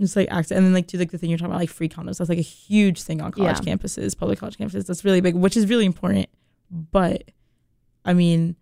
just 0.00 0.16
like 0.16 0.28
access, 0.30 0.56
and 0.56 0.66
then 0.66 0.72
like 0.72 0.88
to 0.88 0.98
like 0.98 1.10
the 1.10 1.18
thing 1.18 1.30
you're 1.30 1.38
talking 1.38 1.52
about 1.52 1.60
like 1.60 1.70
free 1.70 1.88
condoms. 1.88 2.18
That's 2.18 2.28
like 2.30 2.38
a 2.38 2.42
huge 2.42 3.02
thing 3.02 3.20
on 3.20 3.30
college 3.32 3.58
Yeah. 3.64 3.74
campuses, 3.76 4.16
public 4.16 4.38
college 4.38 4.56
campuses. 4.58 4.86
That's 4.86 5.04
really 5.04 5.20
big, 5.20 5.34
which 5.34 5.56
is 5.56 5.66
really 5.68 5.86
important. 5.86 6.26
But 6.70 7.30
I 8.04 8.14
mean, 8.14 8.56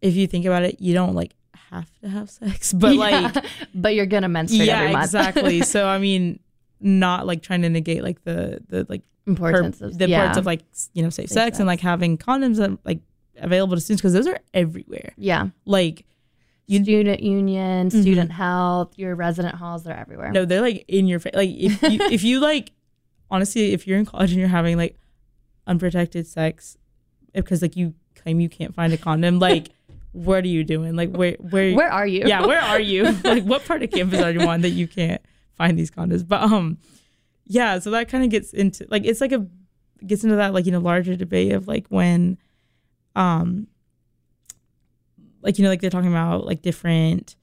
if 0.00 0.16
you 0.16 0.26
think 0.26 0.44
about 0.44 0.64
it, 0.64 0.80
you 0.80 0.92
don't 0.94 1.14
like 1.14 1.34
have 1.70 1.88
to 2.00 2.08
have 2.08 2.30
sex, 2.30 2.72
but 2.82 2.96
like 2.96 3.34
Yeah. 3.34 3.42
but 3.74 3.94
you're 3.94 4.06
gonna 4.06 4.28
menstruate 4.28 4.66
yeah, 4.66 4.80
every 4.80 4.92
month. 4.92 5.04
exactly. 5.04 5.62
so 5.74 5.86
I 5.86 5.98
mean, 5.98 6.40
not 6.80 7.26
like 7.26 7.42
trying 7.42 7.62
to 7.62 7.68
negate 7.70 8.02
like 8.02 8.22
the 8.24 8.60
the 8.68 8.86
like 8.88 9.02
Importance 9.24 9.78
per- 9.78 9.86
of 9.86 9.98
the 9.98 10.08
yeah. 10.08 10.24
parts 10.24 10.36
of 10.38 10.46
like 10.46 10.62
you 10.94 11.02
know 11.04 11.10
safe, 11.10 11.28
Safe 11.28 11.34
sex, 11.34 11.58
and 11.60 11.66
like 11.68 11.78
having 11.80 12.18
condoms 12.18 12.56
that 12.56 12.76
like 12.84 12.98
available 13.42 13.74
to 13.76 13.80
students 13.80 14.00
because 14.00 14.12
those 14.14 14.26
are 14.26 14.38
everywhere. 14.54 15.12
yeah. 15.16 15.48
Like 15.66 16.06
you 16.66 16.82
student 16.82 17.22
union, 17.22 17.88
Mhm. 17.90 18.00
student 18.02 18.32
health, 18.32 18.92
your 18.96 19.14
resident 19.14 19.56
halls, 19.56 19.82
they're 19.84 19.96
everywhere. 19.98 20.30
no, 20.32 20.44
they're 20.44 20.60
like 20.62 20.84
in 20.88 21.06
your 21.06 21.18
face. 21.18 21.34
Like 21.34 21.50
if 21.50 21.82
you 21.82 22.00
if 22.10 22.24
you 22.24 22.40
like 22.40 22.72
honestly, 23.30 23.72
if 23.72 23.86
you're 23.86 23.98
in 23.98 24.06
college 24.06 24.30
and 24.30 24.38
you're 24.40 24.48
having 24.48 24.76
like 24.76 24.96
unprotected 25.66 26.26
sex 26.26 26.76
because 27.34 27.62
like 27.62 27.76
you 27.76 27.94
claim 28.14 28.40
you 28.40 28.48
can't 28.48 28.74
find 28.74 28.92
a 28.92 28.96
condom, 28.96 29.38
like 29.38 29.70
what 30.12 30.44
are 30.44 30.48
you 30.48 30.64
doing? 30.64 30.94
Like 30.96 31.10
where 31.14 31.36
where 31.40 31.74
Where 31.74 31.90
are 31.92 32.06
you? 32.06 32.22
yeah, 32.26 32.46
where 32.46 32.60
are 32.60 32.80
you? 32.80 33.04
like, 33.24 33.44
what 33.44 33.64
part 33.64 33.82
of 33.82 33.90
campus 33.90 34.20
are 34.20 34.30
you 34.30 34.40
on 34.42 34.60
that 34.62 34.70
you 34.70 34.86
can't 34.86 35.20
find 35.54 35.78
these 35.78 35.90
condoms? 35.90 36.26
But 36.26 36.42
um, 36.42 36.78
yeah, 37.46 37.78
so 37.80 37.90
that 37.90 38.08
kind 38.08 38.22
of 38.24 38.30
gets 38.30 38.52
into 38.52 38.86
like 38.90 39.04
it's 39.04 39.20
like 39.20 39.32
a 39.32 39.46
gets 40.06 40.24
into 40.24 40.36
that 40.36 40.52
like 40.54 40.66
you 40.66 40.72
know 40.72 40.80
larger 40.80 41.16
debate 41.16 41.52
of 41.52 41.66
like 41.68 41.86
when, 41.88 42.38
um, 43.16 43.66
like 45.42 45.58
you 45.58 45.64
know 45.64 45.70
like 45.70 45.80
they're 45.80 45.90
talking 45.90 46.10
about 46.10 46.46
like 46.46 46.62
different. 46.62 47.36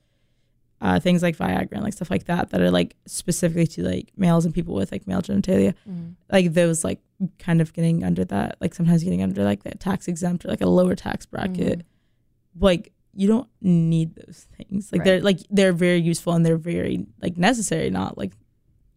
Uh, 0.82 0.97
things 0.97 1.21
like 1.21 1.36
Viagra 1.36 1.73
and 1.73 1.84
like 1.84 1.91
stuff 1.91 2.10
like 2.10 2.23
that 2.23 2.51
that 2.51 2.62
are 2.62 2.71
like 2.71 2.95
specifically 3.05 3.67
to 3.67 3.84
like 3.84 4.13
males 4.15 4.45
and 4.45 4.53
people 4.53 4.73
with 4.73 4.93
like 4.93 5.05
male 5.08 5.21
genitalia, 5.21 5.73
Mhm. 5.86 6.13
like 6.32 6.53
those 6.53 6.86
like 6.86 7.01
kind 7.38 7.60
of 7.60 7.73
getting 7.73 8.01
under 8.05 8.23
that, 8.23 8.55
like 8.62 8.73
sometimes 8.73 9.03
getting 9.03 9.21
under 9.21 9.43
like 9.43 9.63
that 9.63 9.82
tax 9.82 10.08
exempt 10.08 10.45
or 10.45 10.47
like 10.47 10.62
a 10.62 10.67
lower 10.69 10.95
tax 10.95 11.25
bracket 11.25 11.79
Mhm. 11.79 12.62
like 12.62 12.93
you 13.13 13.27
don't 13.27 13.49
need 13.60 14.15
those 14.15 14.47
things 14.55 14.89
like 14.93 14.99
Right. 14.99 15.05
they're 15.05 15.21
like 15.21 15.39
they're 15.51 15.73
very 15.73 15.99
useful 15.99 16.32
and 16.32 16.45
they're 16.45 16.55
very 16.55 17.05
like 17.21 17.38
necessary 17.38 17.89
not 17.89 18.17
like 18.17 18.32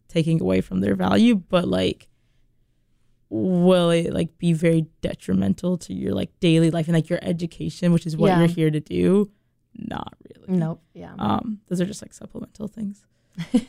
taking 0.07 0.39
away 0.41 0.61
from 0.61 0.79
their 0.79 0.95
value 0.95 1.35
but 1.35 1.67
like 1.67 2.07
will 3.35 3.89
it 3.89 4.13
like 4.13 4.37
be 4.37 4.53
very 4.53 4.85
detrimental 5.01 5.77
to 5.77 5.91
your 5.93 6.13
like 6.13 6.29
daily 6.39 6.69
life 6.69 6.87
and 6.87 6.93
like 6.95 7.09
your 7.09 7.19
education 7.23 7.91
which 7.91 8.05
is 8.05 8.15
what 8.15 8.27
Yeah. 8.27 8.39
you're 8.39 8.47
here 8.47 8.69
to 8.69 8.79
do 8.79 9.31
not 9.75 10.13
really 10.27 10.59
Nope. 10.59 10.81
Yeah. 10.93 11.13
um 11.17 11.59
those 11.67 11.81
are 11.81 11.85
just 11.85 12.01
like 12.03 12.13
supplemental 12.13 12.67
things 12.67 13.03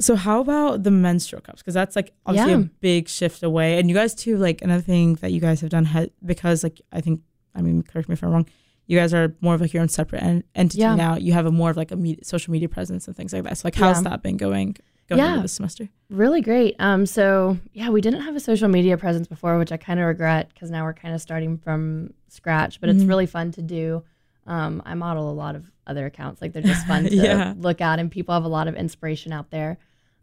so 0.00 0.16
how 0.16 0.40
about 0.40 0.82
the 0.82 0.90
menstrual 0.90 1.40
cups? 1.42 1.62
Because 1.62 1.74
that's 1.74 1.96
like 1.96 2.12
obviously 2.26 2.52
a 2.52 2.58
big 2.80 3.08
shift 3.08 3.42
away. 3.42 3.78
And 3.78 3.88
you 3.88 3.94
guys 3.94 4.14
too, 4.14 4.36
like 4.36 4.60
another 4.62 4.82
thing 4.82 5.14
that 5.16 5.32
you 5.32 5.40
guys 5.40 5.60
have 5.62 5.70
done 5.70 5.84
ha- 5.86 6.06
because 6.24 6.62
like 6.62 6.80
I 6.92 7.00
think 7.00 7.20
I 7.54 7.62
mean 7.62 7.82
correct 7.82 8.08
me 8.08 8.14
if 8.14 8.22
I'm 8.22 8.30
wrong. 8.30 8.46
You 8.86 8.98
guys 8.98 9.14
are 9.14 9.34
more 9.40 9.54
of 9.54 9.60
like 9.60 9.72
your 9.72 9.80
own 9.82 9.88
separate 9.88 10.22
en- 10.22 10.44
entity 10.54 10.80
Yeah. 10.80 10.94
now. 10.96 11.16
You 11.16 11.32
have 11.32 11.46
a 11.46 11.50
more 11.52 11.70
of 11.70 11.76
like 11.76 11.90
a 11.92 11.96
media, 11.96 12.24
social 12.24 12.52
media 12.52 12.68
presence 12.68 13.06
and 13.06 13.16
things 13.16 13.32
like 13.32 13.44
that. 13.44 13.56
So 13.58 13.66
like 13.68 13.76
how's 13.76 14.02
Yeah. 14.02 14.10
that 14.10 14.22
been 14.22 14.36
going 14.36 14.76
going 15.16 15.24
Yeah. 15.24 15.30
into 15.32 15.42
this 15.42 15.52
semester? 15.52 15.88
Really 16.10 16.40
great. 16.40 16.76
Um, 16.78 17.06
so 17.06 17.58
yeah, 17.72 17.88
we 17.90 18.00
didn't 18.00 18.20
have 18.22 18.36
a 18.36 18.40
social 18.40 18.68
media 18.68 18.96
presence 18.98 19.26
before, 19.26 19.58
which 19.58 19.72
I 19.72 19.76
kind 19.76 19.98
of 20.00 20.06
regret 20.06 20.48
because 20.52 20.70
now 20.70 20.84
we're 20.84 20.92
kind 20.94 21.14
of 21.14 21.20
starting 21.20 21.56
from 21.58 22.12
scratch. 22.28 22.80
But 22.80 22.90
it's 22.90 23.04
Mhm. 23.04 23.08
really 23.08 23.26
fun 23.26 23.50
to 23.52 23.62
do. 23.62 24.02
Um, 24.46 24.82
I 24.84 24.94
model 24.94 25.30
a 25.30 25.32
lot 25.32 25.54
of 25.56 25.70
other 25.86 26.06
accounts, 26.06 26.42
like 26.42 26.52
they're 26.52 26.62
just 26.62 26.86
fun 26.86 27.04
to 27.08 27.14
Yeah. 27.14 27.54
look 27.56 27.80
at, 27.80 27.98
and 27.98 28.10
people 28.10 28.34
have 28.34 28.44
a 28.44 28.48
lot 28.48 28.68
of 28.68 28.74
inspiration 28.74 29.32
out 29.32 29.50
there. 29.50 29.78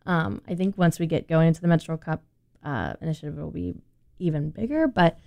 Um, 0.06 0.42
I 0.48 0.56
think 0.56 0.78
once 0.78 1.00
we 1.00 1.06
get 1.08 1.28
going 1.28 1.48
into 1.48 1.62
the 1.62 1.68
Menstrual 1.68 1.98
Cup 1.98 2.22
uh, 2.64 2.94
initiative, 3.02 3.38
it 3.38 3.42
will 3.42 3.52
be 3.52 3.76
even 4.20 4.50
bigger. 4.50 4.88
But 4.88 5.18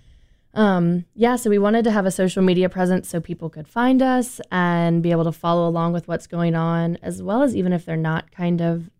um, 0.55 1.05
yeah, 1.15 1.35
so 1.35 1.49
we 1.49 1.57
wanted 1.57 1.83
to 1.85 1.91
have 1.91 2.05
a 2.05 2.11
social 2.11 2.43
media 2.43 2.69
presence 2.69 3.09
so 3.09 3.19
people 3.19 3.49
could 3.49 3.67
find 3.67 4.03
us 4.03 4.39
and 4.51 5.01
be 5.01 5.09
able 5.09 5.23
to 5.23 5.31
follow 5.31 5.67
along 5.67 5.93
with 5.93 6.07
what's 6.07 6.27
going 6.27 6.53
on, 6.53 6.97
as 7.01 7.23
well 7.23 7.41
as 7.41 7.55
even 7.55 7.73
if 7.73 7.85
they're 7.85 7.97
not 7.97 8.29
kind 8.31 8.61
of 8.61 8.91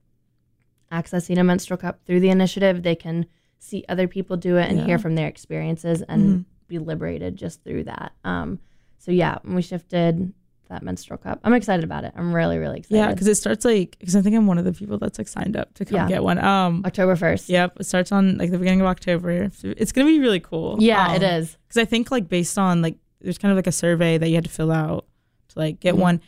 accessing 0.93 1.37
a 1.39 1.43
menstrual 1.43 1.77
cup 1.77 1.99
through 2.05 2.19
the 2.19 2.29
initiative, 2.29 2.83
they 2.83 2.95
can 2.95 3.25
see 3.59 3.83
other 3.89 4.07
people 4.07 4.37
do 4.37 4.57
it 4.57 4.69
and 4.69 4.79
Yeah. 4.79 4.85
hear 4.85 4.99
from 4.99 5.15
their 5.15 5.27
experiences 5.27 6.01
and 6.07 6.21
Mhm. 6.23 6.45
be 6.67 6.79
liberated 6.79 7.35
just 7.35 7.63
through 7.63 7.85
that. 7.85 8.11
Um, 8.23 8.59
so 8.99 9.11
yeah, 9.11 9.39
we 9.43 9.61
shifted 9.61 10.33
that 10.69 10.81
menstrual 10.83 11.17
cup. 11.17 11.39
I'm 11.43 11.53
excited 11.53 11.83
about 11.83 12.03
it. 12.03 12.13
I'm 12.15 12.33
really, 12.33 12.57
really 12.57 12.79
excited. 12.79 12.97
Yeah, 12.97 13.09
because 13.11 13.27
it 13.27 13.35
starts 13.35 13.63
like 13.65 13.95
because 13.99 14.15
I 14.15 14.21
think 14.21 14.35
I'm 14.35 14.47
one 14.47 14.57
of 14.57 14.65
the 14.65 14.73
people 14.73 14.97
that's 14.97 15.17
like 15.17 15.27
signed 15.27 15.55
up 15.55 15.73
to 15.75 15.85
come 15.85 15.95
Yeah. 15.97 16.07
get 16.07 16.23
one. 16.23 16.39
Um, 16.39 16.83
October 16.85 17.15
1st. 17.15 17.49
yep, 17.49 17.77
it 17.79 17.83
starts 17.85 18.11
on 18.11 18.37
like 18.37 18.49
the 18.51 18.57
beginning 18.57 18.81
of 18.81 18.87
October. 18.87 19.49
It's 19.63 19.91
gonna 19.91 20.07
be 20.07 20.19
really 20.19 20.39
cool. 20.39 20.77
Yeah, 20.79 21.15
it 21.15 21.21
is. 21.23 21.57
Because 21.67 21.81
I 21.81 21.85
think 21.85 22.11
like 22.11 22.27
based 22.29 22.57
on 22.57 22.81
like 22.81 22.97
there's 23.21 23.37
kind 23.37 23.51
of 23.51 23.55
like 23.57 23.67
a 23.67 23.71
survey 23.71 24.17
that 24.17 24.27
you 24.29 24.35
had 24.35 24.45
to 24.45 24.49
fill 24.49 24.71
out 24.71 25.05
to 25.49 25.59
like 25.59 25.79
get 25.79 25.95
Mhm. 25.95 25.99
one. 25.99 26.21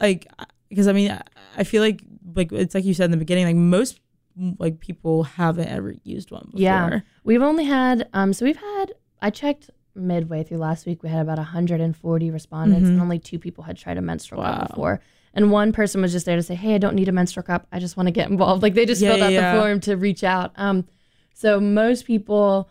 Like 0.00 0.26
because 0.68 0.88
I 0.88 0.92
mean 0.92 1.16
I 1.56 1.64
feel 1.64 1.82
like 1.82 2.02
like 2.34 2.52
it's 2.52 2.74
like 2.74 2.84
you 2.84 2.94
said 2.94 3.06
in 3.06 3.10
the 3.10 3.16
beginning 3.16 3.44
like 3.46 3.56
most 3.56 4.00
like 4.58 4.80
people 4.80 5.22
haven't 5.22 5.68
ever 5.68 5.94
used 6.02 6.30
one 6.32 6.46
before. 6.46 6.60
Yeah. 6.60 7.00
We've 7.22 7.42
only 7.42 7.64
had, 7.64 8.08
um, 8.12 8.32
so 8.32 8.44
we've 8.44 8.56
had, 8.56 8.86
I 9.22 9.30
checked 9.30 9.70
midway 9.94 10.42
through 10.42 10.58
last 10.58 10.86
week, 10.86 11.04
we 11.04 11.08
had 11.08 11.20
about 11.20 11.38
140 11.38 12.30
respondents, 12.32 12.86
Mhm. 12.88 12.92
and 12.94 13.00
only 13.00 13.20
two 13.20 13.38
people 13.38 13.62
had 13.62 13.76
tried 13.76 13.96
a 13.96 14.02
menstrual 14.02 14.42
Wow. 14.42 14.58
cup 14.58 14.68
before. 14.70 15.00
And 15.34 15.52
one 15.52 15.70
person 15.72 16.00
was 16.02 16.10
just 16.10 16.26
there 16.26 16.34
to 16.34 16.42
say, 16.42 16.56
Hey, 16.56 16.74
I 16.74 16.78
don't 16.78 16.96
need 16.96 17.08
a 17.08 17.12
menstrual 17.12 17.44
cup. 17.44 17.68
I 17.70 17.78
just 17.78 17.96
want 17.96 18.08
to 18.08 18.10
get 18.10 18.28
involved. 18.28 18.60
Like 18.62 18.74
they 18.74 18.86
just 18.86 19.00
Yeah, 19.00 19.10
filled 19.10 19.22
out 19.22 19.32
yeah, 19.32 19.54
the 19.54 19.60
form 19.60 19.78
to 19.80 19.96
reach 19.96 20.24
out. 20.24 20.50
Um, 20.56 20.84
so 21.32 21.60
most 21.60 22.04
people 22.04 22.68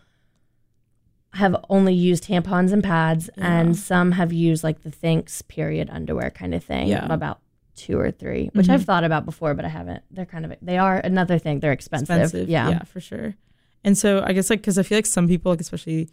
have 1.33 1.55
only 1.69 1.93
used 1.93 2.25
tampons 2.27 2.71
and 2.71 2.83
pads, 2.83 3.29
Yeah. 3.37 3.59
and 3.61 3.75
some 3.75 4.11
have 4.11 4.31
used 4.31 4.63
like 4.63 4.81
the 4.83 4.91
Thinx 4.91 5.41
period 5.47 5.89
underwear 5.91 6.29
kind 6.29 6.53
of 6.53 6.63
thing. 6.63 6.87
Yeah. 6.89 7.11
About 7.11 7.39
two 7.75 7.99
or 7.99 8.11
three, 8.11 8.49
which 8.53 8.67
Mhm. 8.67 8.73
I've 8.73 8.83
thought 8.85 9.03
about 9.03 9.25
before, 9.25 9.53
but 9.53 9.65
I 9.65 9.69
haven't. 9.69 10.03
They're 10.11 10.25
kind 10.25 10.45
of, 10.45 10.53
they 10.61 10.77
are 10.77 10.97
another 10.97 11.39
thing. 11.39 11.59
They're 11.59 11.71
expensive. 11.71 12.47
Yeah. 12.49 12.69
yeah, 12.69 12.83
for 12.83 12.99
sure. 12.99 13.35
And 13.83 13.97
so 13.97 14.23
I 14.25 14.33
guess 14.33 14.49
like 14.49 14.59
because 14.61 14.77
I 14.77 14.83
feel 14.83 14.97
like 14.97 15.05
some 15.05 15.27
people, 15.27 15.51
like 15.51 15.59
especially 15.61 16.09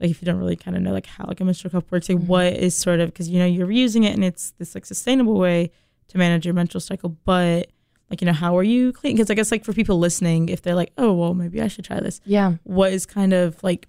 like 0.00 0.10
if 0.10 0.20
you 0.22 0.26
don't 0.26 0.38
really 0.38 0.56
kind 0.56 0.76
of 0.76 0.82
know 0.82 0.92
like 0.92 1.06
how 1.06 1.24
like 1.26 1.40
a 1.40 1.44
menstrual 1.44 1.70
cup 1.70 1.90
works, 1.90 2.08
like 2.08 2.18
Mhm. 2.18 2.26
what 2.26 2.52
is 2.52 2.74
sort 2.76 3.00
of 3.00 3.08
because 3.10 3.28
you 3.28 3.38
know 3.38 3.44
you're 3.46 3.70
using 3.70 4.04
it 4.04 4.14
and 4.14 4.24
it's 4.24 4.52
this 4.58 4.74
like 4.74 4.86
sustainable 4.86 5.38
way 5.38 5.70
to 6.08 6.18
manage 6.18 6.44
your 6.46 6.54
menstrual 6.54 6.80
cycle, 6.80 7.16
but 7.24 7.70
like 8.10 8.20
you 8.20 8.26
know 8.26 8.32
how 8.32 8.56
are 8.56 8.62
you 8.62 8.92
clean? 8.92 9.16
Because 9.16 9.30
I 9.30 9.34
guess 9.34 9.50
like 9.50 9.64
for 9.64 9.72
people 9.72 9.98
listening, 9.98 10.48
if 10.48 10.62
they're 10.62 10.74
like, 10.74 10.92
oh 10.98 11.12
well, 11.12 11.34
maybe 11.34 11.60
I 11.60 11.68
should 11.68 11.84
try 11.84 12.00
this. 12.00 12.20
Yeah. 12.24 12.54
What 12.64 12.92
is 12.92 13.04
kind 13.06 13.32
of 13.32 13.62
like 13.62 13.88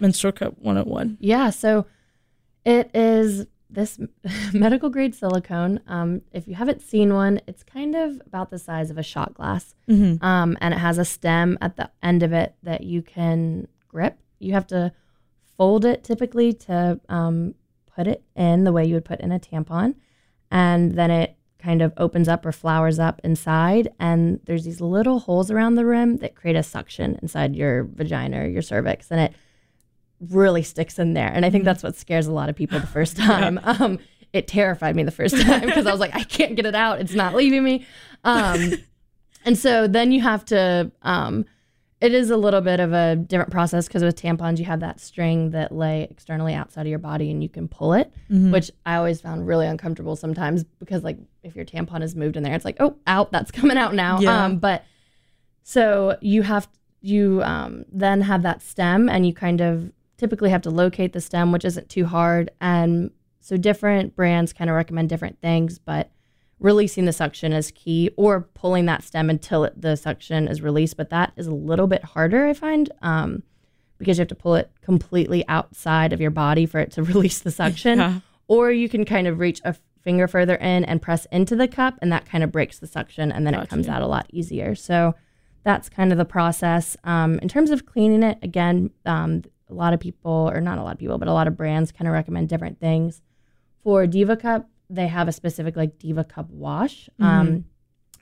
menstrual 0.00 0.32
cup 0.32 0.54
101? 0.60 1.16
Yeah, 1.20 1.50
so 1.50 1.86
it 2.64 2.90
is 2.94 3.46
this 3.74 3.98
medical 4.52 4.88
grade 4.90 5.14
silicone. 5.14 5.80
Um, 5.86 6.22
if 6.32 6.46
you 6.48 6.54
haven't 6.54 6.82
seen 6.82 7.12
one, 7.14 7.40
it's 7.46 7.62
kind 7.62 7.94
of 7.94 8.20
about 8.26 8.50
the 8.50 8.58
size 8.58 8.90
of 8.90 8.98
a 8.98 9.02
shot 9.02 9.34
glass, 9.34 9.74
Mm-hmm. 9.88 10.24
um, 10.24 10.56
and 10.60 10.72
it 10.74 10.78
has 10.78 10.98
a 10.98 11.04
stem 11.04 11.58
at 11.60 11.76
the 11.76 11.90
end 12.02 12.22
of 12.22 12.32
it 12.32 12.54
that 12.62 12.82
you 12.84 13.02
can 13.02 13.68
grip. 13.88 14.18
You 14.38 14.52
have 14.54 14.66
to 14.68 14.92
fold 15.56 15.84
it 15.84 16.02
typically 16.02 16.52
to 16.52 17.00
um, 17.08 17.54
put 17.94 18.06
it 18.06 18.22
in 18.34 18.64
the 18.64 18.72
way 18.72 18.84
you 18.84 18.94
would 18.94 19.04
put 19.04 19.20
in 19.20 19.30
a 19.32 19.38
tampon, 19.38 19.94
and 20.50 20.92
then 20.92 21.10
it 21.10 21.36
kind 21.58 21.80
of 21.80 21.92
opens 21.96 22.28
up 22.28 22.44
or 22.44 22.52
flowers 22.52 22.98
up 22.98 23.20
inside, 23.24 23.88
and 23.98 24.40
there's 24.44 24.64
these 24.64 24.80
little 24.80 25.20
holes 25.20 25.50
around 25.50 25.74
the 25.76 25.86
rim 25.86 26.18
that 26.18 26.34
create 26.34 26.56
a 26.56 26.62
suction 26.62 27.18
inside 27.22 27.56
your 27.56 27.84
vagina 27.84 28.40
or 28.42 28.46
your 28.46 28.62
cervix, 28.62 29.10
and 29.10 29.20
it 29.20 29.32
really 30.30 30.62
sticks 30.62 30.98
in 30.98 31.14
there. 31.14 31.28
And 31.32 31.44
I 31.44 31.50
think 31.50 31.62
Mhm. 31.62 31.66
that's 31.66 31.82
what 31.82 31.96
scares 31.96 32.26
a 32.26 32.32
lot 32.32 32.48
of 32.48 32.56
people 32.56 32.78
the 32.80 32.86
first 32.98 33.16
time. 33.16 33.60
Um, 33.64 33.98
it 34.32 34.48
terrified 34.48 34.96
me 34.96 35.02
the 35.04 35.10
first 35.10 35.40
time 35.40 35.62
because 35.66 35.86
I 35.86 35.90
was 35.92 36.00
like, 36.00 36.14
I 36.14 36.24
can't 36.24 36.56
get 36.56 36.66
it 36.66 36.74
out. 36.74 37.00
It's 37.00 37.14
not 37.14 37.34
leaving 37.34 37.62
me. 37.62 37.86
Um, 38.24 38.72
and 39.44 39.56
so 39.58 39.86
then 39.86 40.10
you 40.12 40.20
have 40.22 40.44
to, 40.46 40.90
um, 41.02 41.44
it 42.00 42.12
is 42.12 42.28
a 42.30 42.36
little 42.36 42.60
bit 42.60 42.80
of 42.80 42.92
a 42.92 43.16
different 43.16 43.50
process 43.52 43.86
because 43.86 44.02
with 44.02 44.20
tampons, 44.20 44.58
you 44.58 44.64
have 44.66 44.80
that 44.80 45.00
string 45.00 45.50
that 45.50 45.72
lay 45.72 46.02
externally 46.10 46.52
outside 46.52 46.82
of 46.82 46.88
your 46.88 46.98
body 46.98 47.30
and 47.30 47.42
you 47.42 47.48
can 47.48 47.68
pull 47.68 47.94
it, 47.94 48.12
Mm-hmm. 48.30 48.50
which 48.50 48.70
I 48.84 48.96
always 48.96 49.20
found 49.20 49.46
really 49.46 49.66
uncomfortable 49.66 50.16
sometimes 50.16 50.64
because, 50.80 51.02
like, 51.04 51.16
if 51.44 51.54
your 51.56 51.64
tampon 51.64 52.02
is 52.02 52.14
moved 52.16 52.36
in 52.36 52.42
there, 52.42 52.54
it's 52.54 52.64
like, 52.64 52.76
oh, 52.80 52.96
out, 53.06 53.30
that's 53.32 53.50
coming 53.50 53.78
out 53.78 53.94
now. 53.94 54.18
Yeah. 54.20 54.44
Um, 54.44 54.58
but 54.58 54.84
so 55.62 56.18
you 56.20 56.42
have, 56.42 56.68
you 57.00 57.42
um, 57.42 57.84
then 57.92 58.20
have 58.22 58.42
that 58.42 58.60
stem 58.62 59.08
and 59.08 59.26
you 59.26 59.32
kind 59.32 59.60
of 59.60 59.92
typically 60.16 60.50
have 60.50 60.62
to 60.62 60.70
locate 60.70 61.12
the 61.12 61.20
stem, 61.20 61.52
which 61.52 61.64
isn't 61.64 61.88
too 61.88 62.06
hard. 62.06 62.50
And 62.60 63.10
so 63.40 63.56
different 63.56 64.16
brands 64.16 64.52
kind 64.52 64.70
of 64.70 64.76
recommend 64.76 65.08
different 65.08 65.40
things, 65.40 65.78
but 65.78 66.10
releasing 66.60 67.04
the 67.04 67.12
suction 67.12 67.52
is 67.52 67.70
key 67.72 68.10
or 68.16 68.42
pulling 68.54 68.86
that 68.86 69.02
stem 69.02 69.28
until 69.28 69.64
it, 69.64 69.80
the 69.80 69.96
suction 69.96 70.48
is 70.48 70.62
released. 70.62 70.96
But 70.96 71.10
that 71.10 71.32
is 71.36 71.46
a 71.46 71.52
little 71.54 71.86
bit 71.86 72.04
harder, 72.04 72.46
I 72.46 72.54
find, 72.54 72.90
um, 73.02 73.42
because 73.98 74.18
you 74.18 74.22
have 74.22 74.28
to 74.28 74.34
pull 74.34 74.54
it 74.54 74.70
completely 74.80 75.46
outside 75.48 76.12
of 76.12 76.20
your 76.20 76.30
body 76.30 76.66
for 76.66 76.80
it 76.80 76.92
to 76.92 77.02
release 77.02 77.40
the 77.40 77.50
suction. 77.50 77.98
Yeah. 77.98 78.20
Or 78.46 78.70
you 78.70 78.88
can 78.88 79.04
kind 79.04 79.26
of 79.26 79.38
reach 79.38 79.60
a 79.64 79.74
finger 80.02 80.28
further 80.28 80.56
in 80.56 80.84
and 80.84 81.00
press 81.00 81.26
into 81.32 81.56
the 81.56 81.66
cup, 81.66 81.98
and 82.00 82.12
that 82.12 82.26
kind 82.26 82.44
of 82.44 82.52
breaks 82.52 82.78
the 82.78 82.86
suction, 82.86 83.32
and 83.32 83.46
then 83.46 83.54
it 83.54 83.68
comes 83.70 83.88
out 83.88 84.02
a 84.02 84.06
lot 84.06 84.26
easier. 84.30 84.74
So 84.74 85.14
that's 85.64 85.88
kind 85.88 86.12
of 86.12 86.18
the 86.18 86.26
process. 86.26 86.96
Um, 87.04 87.38
in 87.40 87.48
terms 87.48 87.70
of 87.70 87.86
cleaning 87.86 88.22
it, 88.22 88.38
again, 88.42 88.90
um, 89.06 89.42
a 89.70 89.74
lot 89.74 89.92
of 89.92 90.00
people, 90.00 90.50
or 90.52 90.60
not 90.60 90.78
a 90.78 90.82
lot 90.82 90.92
of 90.92 90.98
people, 90.98 91.18
but 91.18 91.28
a 91.28 91.32
lot 91.32 91.48
of 91.48 91.56
brands 91.56 91.92
kind 91.92 92.08
of 92.08 92.12
recommend 92.14 92.48
different 92.48 92.80
things. 92.80 93.22
For 93.82 94.06
Diva 94.06 94.36
Cup, 94.36 94.68
they 94.90 95.08
have 95.08 95.28
a 95.28 95.32
specific 95.32 95.76
like 95.76 95.98
Diva 95.98 96.24
Cup 96.24 96.50
wash 96.50 97.08
um, 97.18 97.64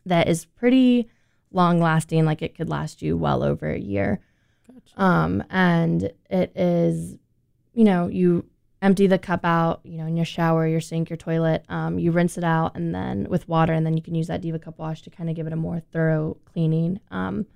that 0.07 0.29
is 0.29 0.45
pretty 0.45 1.09
long 1.51 1.81
lasting. 1.81 2.25
Like 2.25 2.43
it 2.43 2.57
could 2.57 2.69
last 2.69 3.03
you 3.03 3.17
well 3.17 3.43
over 3.43 3.71
a 3.71 3.79
year. 3.79 4.21
Gotcha. 4.67 5.03
Um, 5.03 5.45
and 5.51 6.13
it 6.31 6.53
is, 6.57 7.19
you 7.75 7.85
know, 7.85 8.09
you 8.09 8.45
empty 8.81 9.07
the 9.07 9.19
cup 9.19 9.45
out, 9.45 9.81
you 9.85 9.97
know, 9.97 10.07
in 10.07 10.17
your 10.17 10.27
shower, 10.27 10.67
your 10.67 10.81
sink, 10.81 11.09
your 11.09 11.17
toilet. 11.17 11.65
Um, 11.69 11.99
you 11.99 12.11
rinse 12.11 12.37
it 12.37 12.45
out 12.45 12.75
and 12.75 12.95
then 12.95 13.29
with 13.29 13.49
water, 13.49 13.73
and 13.73 13.87
then 13.87 13.97
you 13.97 14.03
can 14.03 14.15
use 14.15 14.27
that 14.27 14.41
Diva 14.41 14.59
Cup 14.59 14.79
wash 14.79 15.03
to 15.03 15.11
kind 15.11 15.31
of 15.31 15.37
give 15.37 15.47
it 15.47 15.53
a 15.53 15.57
more 15.57 15.81
thorough 15.93 16.37
cleaning. 16.53 17.01
Um, 17.11 17.47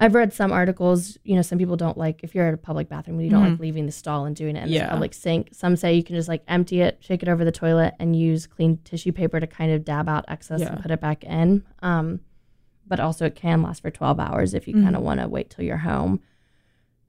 I've 0.00 0.14
read 0.14 0.32
some 0.32 0.52
articles, 0.52 1.18
you 1.24 1.34
know, 1.34 1.42
some 1.42 1.58
people 1.58 1.76
don't 1.76 1.98
like 1.98 2.22
if 2.22 2.34
you're 2.34 2.46
at 2.46 2.54
a 2.54 2.58
public 2.58 2.88
bathroom, 2.88 3.20
you 3.20 3.30
don't 3.30 3.42
like 3.42 3.52
Mhm. 3.54 3.60
leaving 3.60 3.86
the 3.86 3.92
stall 3.92 4.26
and 4.26 4.36
doing 4.36 4.54
it 4.54 4.64
in 4.66 4.68
Yeah. 4.72 4.84
the 4.84 4.90
public 4.90 5.12
sink. 5.12 5.48
Some 5.52 5.74
say 5.76 5.94
you 5.94 6.04
can 6.04 6.14
just 6.14 6.28
like 6.28 6.42
empty 6.46 6.80
it, 6.82 6.98
shake 7.00 7.22
it 7.22 7.28
over 7.28 7.44
the 7.44 7.50
toilet, 7.52 7.94
and 7.98 8.14
use 8.14 8.46
clean 8.46 8.78
tissue 8.84 9.10
paper 9.12 9.40
to 9.40 9.46
kind 9.46 9.72
of 9.72 9.84
dab 9.84 10.08
out 10.08 10.24
excess 10.28 10.60
Yeah. 10.60 10.72
and 10.74 10.82
put 10.82 10.90
it 10.92 11.00
back 11.00 11.24
in. 11.24 11.64
Um, 11.82 12.20
but 12.86 13.00
also 13.00 13.26
it 13.26 13.34
can 13.34 13.60
last 13.62 13.82
for 13.82 13.90
12 13.90 14.20
hours 14.20 14.54
if 14.54 14.68
you 14.68 14.74
Mhm. 14.74 14.84
kind 14.84 14.96
of 14.96 15.02
want 15.02 15.20
to 15.20 15.28
wait 15.28 15.50
till 15.50 15.64
you're 15.64 15.78
home. 15.78 16.20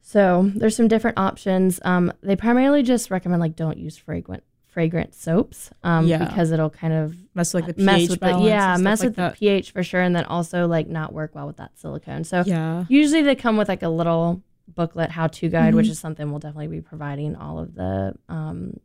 So 0.02 0.52
there's 0.56 0.76
some 0.76 0.88
different 0.88 1.18
options. 1.20 1.80
Um, 1.84 2.12
they 2.24 2.36
primarily 2.36 2.82
just 2.84 3.12
recommend 3.12 3.40
like 3.42 3.56
don't 3.56 3.78
use 3.78 3.98
fragrant 3.98 4.44
fragrant 4.70 5.14
soaps 5.16 5.72
um, 5.84 6.06
Yeah. 6.08 6.24
because 6.26 6.52
it'll 6.52 6.70
kind 6.70 6.94
of 6.94 7.16
Mess 7.36 7.54
with 7.54 7.66
like 7.68 7.76
the 7.76 7.84
mess 7.84 7.98
pH 8.00 8.10
with 8.12 8.20
the 8.22 8.38
yeah 8.40 8.78
mess 8.78 9.04
with 9.04 9.16
the 9.16 9.34
pH 9.38 9.72
for 9.72 9.84
sure, 9.84 10.02
and 10.02 10.16
then 10.16 10.26
also 10.26 10.68
like 10.68 10.88
not 10.88 11.12
work 11.14 11.34
well 11.36 11.48
with 11.48 11.58
that 11.58 11.78
silicone. 11.78 12.24
So 12.24 12.44
yeah. 12.46 12.86
usually 12.90 13.22
they 13.22 13.36
come 13.36 13.58
with 13.58 13.68
like 13.70 13.82
a 13.84 13.90
little 13.90 14.42
booklet 14.68 15.10
how 15.12 15.28
to 15.28 15.50
guide, 15.50 15.74
which 15.76 15.88
Mhm. 15.88 15.92
is 15.92 16.00
something 16.00 16.30
we'll 16.30 16.40
definitely 16.40 16.68
be 16.68 16.82
providing 16.82 17.36
all 17.36 17.60
of 17.60 17.74
the 17.76 18.14
um, 18.30 18.80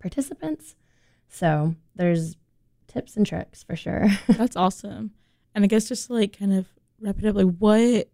participants. 0.00 0.74
So 1.28 1.74
there's 1.94 2.36
tips 2.88 3.16
and 3.16 3.26
tricks 3.26 3.62
for 3.62 3.76
sure. 3.76 4.06
That's 4.28 4.56
awesome. 4.56 5.12
And 5.54 5.64
I 5.64 5.66
guess 5.68 5.88
just 5.88 6.08
to 6.08 6.14
like 6.14 6.36
kind 6.38 6.52
of 6.52 6.66
wrap 7.00 7.18
it 7.18 7.26
up, 7.26 7.36
like 7.36 7.54
what 7.58 8.08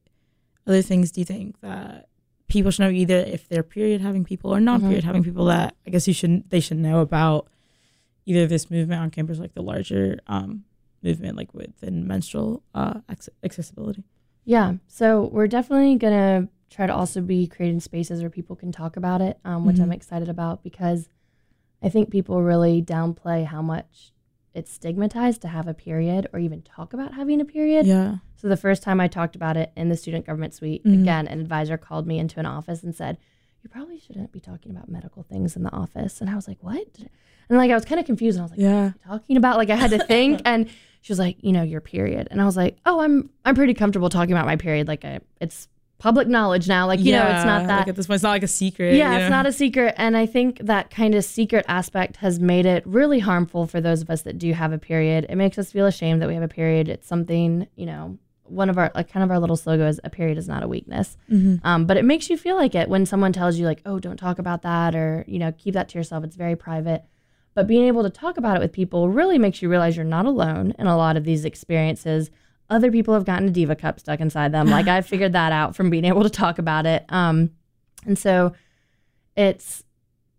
other 0.66 0.82
things 0.82 1.10
do 1.12 1.20
you 1.20 1.24
think 1.24 1.58
that 1.60 2.08
people 2.48 2.70
should 2.70 2.82
know 2.84 2.90
either 2.90 3.16
if 3.18 3.48
they're 3.48 3.62
period 3.62 4.00
having 4.00 4.24
people 4.24 4.52
or 4.54 4.60
non 4.60 4.80
period 4.80 5.04
having 5.04 5.22
people 5.22 5.44
that 5.46 5.74
I 5.86 5.90
guess 5.90 6.08
you 6.08 6.14
should 6.14 6.48
they 6.50 6.60
should 6.60 6.78
know 6.78 7.00
about 7.00 7.48
either 8.26 8.46
this 8.46 8.70
movement 8.70 9.00
on 9.00 9.10
campus, 9.10 9.38
like 9.38 9.54
the 9.54 9.62
larger 9.62 10.18
um, 10.26 10.64
movement, 11.02 11.36
like 11.36 11.54
within 11.54 12.06
menstrual 12.06 12.62
uh, 12.74 13.00
accessibility. 13.42 14.04
Yeah. 14.44 14.74
So 14.86 15.24
we're 15.32 15.46
definitely 15.46 15.96
to 16.12 16.48
try 16.70 16.86
to 16.86 16.94
also 16.94 17.20
be 17.22 17.46
creating 17.46 17.80
spaces 17.80 18.20
where 18.20 18.28
people 18.30 18.56
can 18.56 18.72
talk 18.72 18.96
about 18.96 19.20
it, 19.22 19.38
um, 19.44 19.64
which 19.64 19.78
I'm 19.80 19.88
Mhm. 19.88 19.94
excited 19.94 20.28
about 20.28 20.62
because 20.62 21.08
I 21.82 21.88
think 21.88 22.10
people 22.10 22.42
really 22.42 22.82
downplay 22.82 23.44
how 23.46 23.62
much 23.62 24.12
it's 24.58 24.72
stigmatized 24.72 25.40
to 25.42 25.48
have 25.48 25.66
a 25.68 25.74
period 25.74 26.26
or 26.32 26.38
even 26.38 26.62
talk 26.62 26.92
about 26.92 27.14
having 27.14 27.40
a 27.40 27.44
period. 27.44 27.86
Yeah. 27.86 28.16
So 28.36 28.48
the 28.48 28.56
first 28.56 28.82
time 28.82 29.00
I 29.00 29.08
talked 29.08 29.34
about 29.36 29.56
it 29.56 29.72
in 29.76 29.88
the 29.88 29.96
student 29.96 30.26
government 30.26 30.52
suite, 30.54 30.84
Mhm. 30.84 31.00
again, 31.02 31.26
an 31.28 31.40
advisor 31.40 31.76
called 31.78 32.06
me 32.06 32.18
into 32.18 32.38
an 32.40 32.46
office 32.46 32.82
and 32.82 32.94
said, 32.94 33.16
"You 33.62 33.70
probably 33.70 33.98
shouldn't 33.98 34.32
be 34.32 34.40
talking 34.40 34.70
about 34.72 34.88
medical 34.88 35.22
things 35.22 35.56
in 35.56 35.62
the 35.62 35.72
office." 35.72 36.20
And 36.20 36.28
I 36.30 36.34
was 36.34 36.46
like, 36.48 36.58
"What?" 36.62 36.86
And 37.48 37.56
like 37.56 37.70
I 37.70 37.74
was 37.74 37.84
kind 37.86 37.98
of 37.98 38.06
confused, 38.06 38.36
and 38.36 38.42
I 38.42 38.44
was 38.44 38.50
like, 38.52 38.60
Yeah. 38.60 38.92
talking 39.06 39.36
about 39.36 39.56
like 39.56 39.70
I 39.70 39.76
had 39.76 39.90
to 39.92 39.98
think 40.04 40.42
and 40.44 40.68
she 41.00 41.12
was 41.12 41.18
like 41.18 41.36
you 41.42 41.52
know 41.52 41.62
your 41.62 41.80
period 41.80 42.26
and 42.30 42.40
I 42.42 42.44
was 42.44 42.56
like 42.56 42.76
oh 42.84 43.00
I'm 43.00 43.30
I'm 43.44 43.54
pretty 43.54 43.72
comfortable 43.74 44.08
talking 44.10 44.32
about 44.32 44.46
my 44.46 44.56
period 44.56 44.88
like 44.88 45.04
I, 45.04 45.20
it's 45.40 45.68
public 45.98 46.28
knowledge 46.28 46.68
now 46.68 46.86
like 46.86 47.00
you 47.00 47.10
know 47.12 47.26
it's 47.26 47.44
not 47.44 47.66
that 47.66 47.78
Like 47.80 47.88
at 47.88 47.96
this 47.96 48.06
point, 48.06 48.16
it's 48.16 48.22
not 48.22 48.30
like 48.30 48.42
a 48.44 48.48
secret. 48.48 48.94
yeah 48.94 49.12
you 49.16 49.18
it's 49.24 49.30
not 49.30 49.46
a 49.46 49.52
secret 49.52 49.94
and 49.98 50.16
I 50.16 50.26
think 50.26 50.58
that 50.60 50.90
kind 50.90 51.14
of 51.14 51.24
secret 51.24 51.64
aspect 51.68 52.16
has 52.18 52.38
made 52.38 52.66
it 52.66 52.84
really 52.86 53.18
harmful 53.18 53.66
for 53.66 53.80
those 53.80 54.00
of 54.02 54.08
us 54.10 54.22
that 54.22 54.38
do 54.38 54.52
have 54.52 54.72
a 54.72 54.78
period 54.78 55.26
it 55.28 55.36
makes 55.36 55.58
us 55.58 55.72
feel 55.72 55.86
ashamed 55.86 56.22
that 56.22 56.28
we 56.28 56.34
have 56.34 56.42
a 56.44 56.48
period 56.48 56.88
it's 56.88 57.08
something 57.08 57.66
you 57.74 57.86
know 57.86 58.16
one 58.44 58.70
of 58.70 58.78
our 58.78 58.90
like 58.94 59.12
kind 59.12 59.22
of 59.24 59.30
our 59.30 59.38
little 59.38 59.56
slogan 59.56 59.86
is 59.86 60.00
a 60.04 60.10
period 60.10 60.38
is 60.38 60.48
not 60.48 60.62
a 60.62 60.68
weakness. 60.68 61.18
Mm-hmm. 61.30 61.56
Um, 61.66 61.84
but 61.84 61.98
it 61.98 62.04
makes 62.06 62.30
you 62.30 62.38
feel 62.38 62.56
like 62.56 62.74
it 62.74 62.88
when 62.88 63.04
someone 63.04 63.30
tells 63.30 63.58
you 63.58 63.66
like, 63.66 63.82
oh, 63.84 63.98
don't 63.98 64.16
talk 64.16 64.38
about 64.38 64.62
that 64.62 64.94
or 64.94 65.22
you 65.28 65.38
know 65.38 65.52
keep 65.52 65.74
that 65.74 65.90
to 65.90 65.98
yourself. 65.98 66.24
It's 66.24 66.34
very 66.36 66.56
private. 66.56 67.04
But 67.54 67.66
being 67.66 67.84
able 67.86 68.04
to 68.04 68.10
talk 68.10 68.38
about 68.38 68.56
it 68.56 68.60
with 68.60 68.72
people 68.72 69.10
really 69.10 69.36
makes 69.36 69.60
you 69.60 69.68
realize 69.68 69.96
you're 69.96 70.04
not 70.06 70.24
alone 70.24 70.72
in 70.78 70.86
a 70.86 70.96
lot 70.96 71.16
of 71.18 71.24
these 71.24 71.44
experiences. 71.44 72.30
Other 72.70 72.90
people 72.90 73.14
have 73.14 73.24
gotten 73.24 73.48
a 73.48 73.50
diva 73.50 73.74
cup 73.74 73.98
stuck 73.98 74.20
inside 74.20 74.52
them. 74.52 74.68
Like 74.68 74.88
I 74.88 75.00
figured 75.00 75.32
that 75.32 75.52
out 75.52 75.74
from 75.74 75.88
being 75.90 76.04
able 76.04 76.22
to 76.22 76.30
talk 76.30 76.58
about 76.58 76.84
it. 76.84 77.04
Um, 77.08 77.50
and 78.04 78.18
so 78.18 78.52
it's 79.36 79.84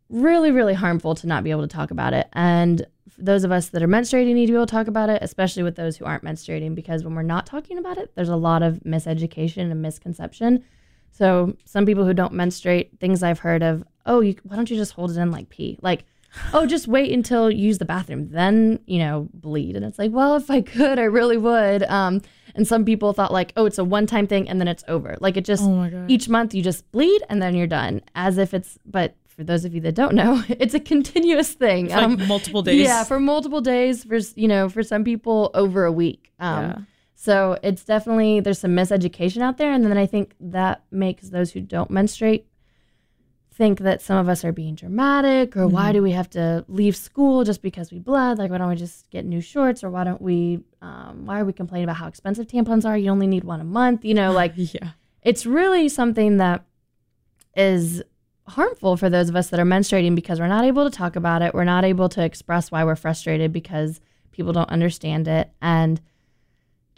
really, 0.09 0.51
really 0.51 0.73
harmful 0.73 1.15
to 1.15 1.27
not 1.27 1.43
be 1.43 1.51
able 1.51 1.61
to 1.61 1.67
talk 1.67 1.91
about 1.91 2.13
it. 2.13 2.27
And 2.33 2.85
those 3.17 3.43
of 3.43 3.51
us 3.51 3.69
that 3.69 3.83
are 3.83 3.87
menstruating 3.87 4.33
need 4.33 4.45
to 4.47 4.51
be 4.51 4.55
able 4.55 4.65
to 4.65 4.71
talk 4.71 4.87
about 4.87 5.09
it, 5.09 5.21
especially 5.21 5.63
with 5.63 5.75
those 5.75 5.97
who 5.97 6.05
aren't 6.05 6.23
menstruating, 6.23 6.75
because 6.75 7.03
when 7.03 7.15
we're 7.15 7.21
not 7.21 7.45
talking 7.45 7.77
about 7.77 7.97
it, 7.97 8.11
there's 8.15 8.29
a 8.29 8.35
lot 8.35 8.63
of 8.63 8.75
miseducation 8.85 9.71
and 9.71 9.81
misconception. 9.81 10.63
So 11.11 11.55
some 11.65 11.85
people 11.85 12.05
who 12.05 12.13
don't 12.13 12.33
menstruate, 12.33 12.99
things 12.99 13.23
I've 13.23 13.39
heard 13.39 13.63
of, 13.63 13.83
oh, 14.05 14.21
you, 14.21 14.35
why 14.43 14.55
don't 14.55 14.69
you 14.69 14.77
just 14.77 14.93
hold 14.93 15.11
it 15.11 15.17
in 15.17 15.31
like 15.31 15.49
pee? 15.49 15.77
Like, 15.81 16.05
oh, 16.53 16.65
just 16.65 16.87
wait 16.87 17.11
until 17.11 17.49
you 17.49 17.67
use 17.67 17.77
the 17.77 17.85
bathroom, 17.85 18.29
then 18.29 18.79
you 18.85 18.99
know 18.99 19.29
bleed. 19.33 19.75
And 19.75 19.85
it's 19.85 19.99
like, 19.99 20.11
well, 20.11 20.35
if 20.35 20.49
I 20.49 20.61
could, 20.61 20.99
I 20.99 21.03
really 21.03 21.37
would. 21.37 21.83
Um, 21.83 22.21
and 22.55 22.67
some 22.67 22.83
people 22.85 23.13
thought 23.13 23.31
like, 23.31 23.53
oh, 23.55 23.65
it's 23.65 23.77
a 23.77 23.83
one-time 23.83 24.27
thing 24.27 24.49
and 24.49 24.59
then 24.59 24.67
it's 24.67 24.83
over. 24.87 25.15
Like 25.19 25.37
it 25.37 25.45
just 25.45 25.63
Oh 25.63 26.05
each 26.07 26.27
month 26.29 26.53
you 26.53 26.61
just 26.63 26.89
bleed 26.91 27.21
and 27.29 27.41
then 27.41 27.55
you're 27.55 27.67
done, 27.67 28.01
as 28.15 28.37
if 28.37 28.53
it's. 28.53 28.77
But 28.85 29.15
for 29.27 29.43
those 29.43 29.63
of 29.65 29.73
you 29.73 29.81
that 29.81 29.95
don't 29.95 30.15
know, 30.15 30.43
it's 30.49 30.73
a 30.73 30.79
continuous 30.79 31.53
thing. 31.53 31.89
For, 31.89 31.95
like 31.95 32.27
multiple 32.27 32.61
days. 32.61 32.81
Yeah, 32.81 33.03
for 33.03 33.19
multiple 33.19 33.61
days. 33.61 34.03
For 34.03 34.17
you 34.35 34.47
know, 34.47 34.69
for 34.69 34.83
some 34.83 35.03
people, 35.03 35.51
over 35.53 35.85
a 35.85 35.91
week. 35.91 36.31
Um, 36.39 36.63
Yeah. 36.63 36.77
So 37.21 37.57
it's 37.63 37.83
definitely 37.83 38.39
there's 38.39 38.59
some 38.59 38.71
miseducation 38.71 39.41
out 39.41 39.57
there, 39.57 39.73
and 39.73 39.83
then 39.83 39.97
I 39.97 40.05
think 40.05 40.35
that 40.39 40.83
makes 40.89 41.29
those 41.29 41.51
who 41.51 41.59
don't 41.59 41.91
menstruate 41.91 42.45
think 43.59 43.79
that 43.79 44.01
some 44.01 44.17
of 44.17 44.29
us 44.29 44.45
are 44.45 44.53
being 44.53 44.73
dramatic, 44.73 45.57
or 45.57 45.67
why 45.67 45.91
do 45.91 46.01
we 46.01 46.11
have 46.13 46.29
to 46.29 46.63
leave 46.69 46.95
school 46.95 47.43
just 47.43 47.61
because 47.61 47.91
we 47.91 47.99
bled? 47.99 48.37
Like, 48.37 48.49
why 48.49 48.57
don't 48.57 48.69
we 48.69 48.77
just 48.77 49.09
get 49.09 49.25
new 49.25 49.41
shorts, 49.41 49.83
or 49.83 49.89
why 49.89 50.05
don't 50.05 50.21
we? 50.21 50.61
Um, 50.81 51.25
why 51.25 51.41
are 51.41 51.45
we 51.45 51.51
complaining 51.51 51.83
about 51.83 51.97
how 51.97 52.07
expensive 52.07 52.47
tampons 52.47 52.85
are? 52.85 52.97
You 52.97 53.11
only 53.11 53.27
need 53.27 53.43
one 53.43 53.59
a 53.59 53.65
month. 53.65 54.05
You 54.05 54.13
know, 54.13 54.31
like 54.31 54.53
yeah. 54.55 54.91
it's 55.23 55.45
really 55.45 55.89
something 55.89 56.37
that 56.37 56.63
is 57.53 58.01
harmful 58.47 58.95
for 58.95 59.09
those 59.09 59.27
of 59.27 59.35
us 59.35 59.49
that 59.49 59.59
are 59.59 59.65
menstruating 59.65 60.15
because 60.15 60.39
we're 60.39 60.47
not 60.47 60.63
able 60.63 60.89
to 60.89 60.97
talk 60.97 61.17
about 61.17 61.41
it. 61.41 61.53
We're 61.53 61.65
not 61.65 61.83
able 61.83 62.07
to 62.09 62.23
express 62.23 62.71
why 62.71 62.85
we're 62.85 62.95
frustrated 62.95 63.51
because 63.51 63.99
people 64.31 64.53
don't 64.53 64.69
understand 64.69 65.27
it. 65.27 65.51
And 65.61 65.99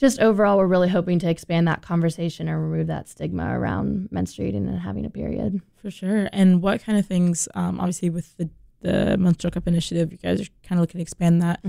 just 0.02 0.20
overall, 0.20 0.58
we're 0.58 0.66
really 0.68 0.90
hoping 0.90 1.20
to 1.20 1.30
expand 1.30 1.68
that 1.68 1.82
conversation 1.84 2.48
and 2.48 2.60
remove 2.62 2.88
that 2.88 3.08
stigma 3.08 3.58
around 3.58 4.10
menstruating 4.12 4.68
and 4.68 4.80
having 4.80 5.06
a 5.06 5.10
period. 5.10 5.62
For 5.82 5.90
sure. 5.92 6.28
And 6.34 6.62
what 6.62 6.84
kind 6.84 6.98
of 6.98 7.06
things, 7.06 7.48
um, 7.56 7.80
obviously 7.80 8.10
with 8.10 8.36
the, 8.38 8.50
the 8.82 9.16
Menstrual 9.18 9.52
Cup 9.52 9.68
initiative, 9.68 10.12
you 10.12 10.18
guys 10.18 10.42
are 10.42 10.50
kind 10.68 10.80
of 10.80 10.82
looking 10.82 11.00
to 11.00 11.04
expand 11.04 11.42
that. 11.44 11.64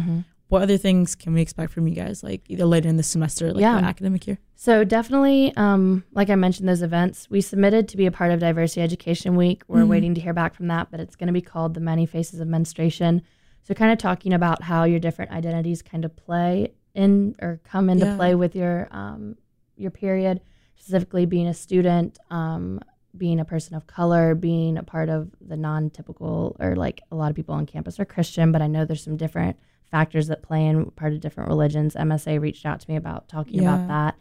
What 0.48 0.62
other 0.62 0.76
things 0.76 1.14
can 1.14 1.32
we 1.32 1.40
expect 1.40 1.72
from 1.72 1.86
you 1.88 1.94
guys, 1.94 2.22
like 2.22 2.42
either 2.48 2.64
later 2.66 2.88
in 2.88 2.96
the 2.96 3.02
semester, 3.02 3.52
like 3.52 3.60
Yeah. 3.62 3.80
the 3.80 3.86
academic 3.86 4.26
year? 4.26 4.38
So 4.54 4.84
definitely, 4.84 5.52
um, 5.56 6.04
like 6.12 6.28
I 6.28 6.34
mentioned, 6.34 6.68
those 6.68 6.82
events 6.82 7.28
we 7.30 7.40
submitted 7.40 7.86
to 7.88 7.96
be 7.96 8.04
a 8.06 8.10
part 8.10 8.32
of 8.32 8.40
Diversity 8.40 8.80
Education 8.82 9.36
Week. 9.36 9.62
We're 9.68 9.82
Mhm. 9.84 9.88
waiting 9.88 10.14
to 10.14 10.20
hear 10.20 10.34
back 10.34 10.54
from 10.54 10.68
that, 10.68 10.88
but 10.90 11.00
it's 11.00 11.16
going 11.16 11.28
to 11.28 11.32
be 11.32 11.40
called 11.40 11.72
the 11.74 11.80
Many 11.80 12.04
Faces 12.06 12.40
of 12.40 12.48
Menstruation. 12.48 13.22
So 13.62 13.72
kind 13.74 13.92
of 13.92 13.98
talking 13.98 14.32
about 14.34 14.62
how 14.64 14.84
your 14.84 14.98
different 15.00 15.30
identities 15.30 15.80
kind 15.82 16.04
of 16.04 16.14
play 16.16 16.72
in 16.94 17.34
or 17.40 17.60
come 17.64 17.88
into 17.90 18.06
Yeah. 18.06 18.16
play 18.16 18.34
with 18.34 18.54
your 18.54 18.88
um, 18.90 19.36
your 19.76 19.90
period, 19.90 20.40
specifically 20.76 21.26
being 21.26 21.46
a 21.46 21.54
student, 21.54 22.18
um, 22.30 22.80
being 23.16 23.40
a 23.40 23.44
person 23.44 23.74
of 23.74 23.86
color, 23.86 24.34
being 24.34 24.76
a 24.76 24.82
part 24.82 25.08
of 25.08 25.30
the 25.40 25.56
non-typical 25.56 26.56
or 26.60 26.76
like 26.76 27.02
a 27.10 27.14
lot 27.16 27.30
of 27.30 27.36
people 27.36 27.54
on 27.54 27.66
campus 27.66 27.98
are 28.00 28.04
Christian, 28.04 28.52
but 28.52 28.62
I 28.62 28.66
know 28.66 28.84
there's 28.84 29.02
some 29.04 29.16
different 29.16 29.56
factors 29.90 30.28
that 30.28 30.42
play 30.42 30.66
in 30.66 30.90
part 30.92 31.12
of 31.12 31.20
different 31.20 31.48
religions. 31.48 31.94
MSA 31.94 32.40
reached 32.40 32.64
out 32.64 32.80
to 32.80 32.90
me 32.90 32.96
about 32.96 33.28
talking 33.28 33.62
Yeah. 33.62 33.74
about 33.74 33.88
that. 33.88 34.14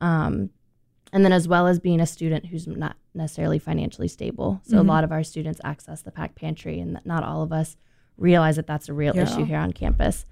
Um, 0.00 0.50
and 1.12 1.24
then 1.24 1.32
as 1.32 1.46
well 1.46 1.68
as 1.68 1.78
being 1.78 2.00
a 2.00 2.06
student 2.06 2.46
who's 2.46 2.66
not 2.66 2.96
necessarily 3.14 3.60
financially 3.60 4.08
stable. 4.08 4.60
So 4.64 4.76
Mhm. 4.78 4.80
a 4.80 4.82
lot 4.82 5.04
of 5.04 5.12
our 5.12 5.22
students 5.22 5.60
access 5.62 6.02
the 6.02 6.10
pack 6.10 6.34
pantry 6.34 6.80
and 6.80 6.98
not 7.04 7.22
all 7.22 7.42
of 7.42 7.52
us 7.52 7.76
realize 8.16 8.56
that 8.56 8.66
that's 8.66 8.88
a 8.88 8.92
real 8.94 9.14
Yeah. 9.14 9.22
issue 9.22 9.44
here 9.44 9.58
on 9.58 9.72
campus. 9.72 10.26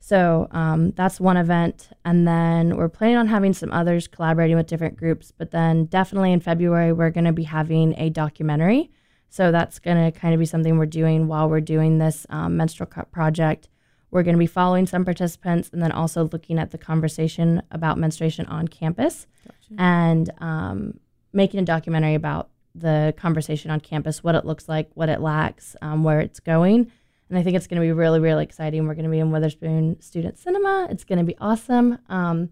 So 0.00 0.48
um, 0.50 0.90
that's 0.92 1.20
one 1.20 1.36
event. 1.36 1.90
And 2.04 2.26
then 2.26 2.76
we're 2.76 2.88
planning 2.88 3.18
on 3.18 3.28
having 3.28 3.52
some 3.52 3.70
others 3.70 4.08
collaborating 4.08 4.56
with 4.56 4.66
different 4.66 4.96
groups. 4.96 5.32
But 5.36 5.50
then 5.50 5.84
definitely 5.84 6.32
in 6.32 6.40
February, 6.40 6.92
we're 6.92 7.10
going 7.10 7.26
to 7.26 7.32
be 7.32 7.44
having 7.44 7.94
a 7.98 8.10
documentary. 8.10 8.90
So 9.28 9.52
that's 9.52 9.78
going 9.78 10.10
to 10.10 10.18
kind 10.18 10.34
of 10.34 10.40
be 10.40 10.46
something 10.46 10.76
we're 10.76 10.86
doing 10.86 11.28
while 11.28 11.48
we're 11.48 11.60
doing 11.60 11.98
this 11.98 12.26
um, 12.30 12.56
menstrual 12.56 12.88
cup 12.88 13.12
project. 13.12 13.68
We're 14.10 14.24
going 14.24 14.34
to 14.34 14.40
be 14.40 14.46
following 14.46 14.86
some 14.86 15.04
participants 15.04 15.70
and 15.72 15.80
then 15.80 15.92
also 15.92 16.28
looking 16.32 16.58
at 16.58 16.72
the 16.72 16.78
conversation 16.78 17.62
about 17.70 17.96
menstruation 17.96 18.46
on 18.46 18.66
campus 18.66 19.28
and 19.78 20.30
um, 20.38 20.98
making 21.32 21.60
a 21.60 21.64
documentary 21.64 22.14
about 22.14 22.48
the 22.74 23.14
conversation 23.16 23.70
on 23.70 23.80
campus, 23.80 24.24
what 24.24 24.34
it 24.34 24.44
looks 24.44 24.68
like, 24.68 24.90
what 24.94 25.08
it 25.08 25.20
lacks, 25.20 25.76
um, 25.82 26.02
where 26.02 26.20
it's 26.20 26.40
going. 26.40 26.90
And 27.30 27.38
I 27.38 27.42
think 27.42 27.56
it's 27.56 27.66
going 27.68 27.80
to 27.80 27.86
be 27.86 27.92
really, 27.92 28.20
really 28.20 28.42
exciting. 28.44 28.86
We're 28.86 28.94
going 28.94 29.04
to 29.04 29.10
be 29.10 29.20
in 29.20 29.30
Witherspoon 29.30 30.00
Student 30.00 30.36
Cinema. 30.38 30.88
It's 30.90 31.04
going 31.04 31.18
to 31.20 31.24
be 31.24 31.36
awesome. 31.38 31.98
Um, 32.08 32.50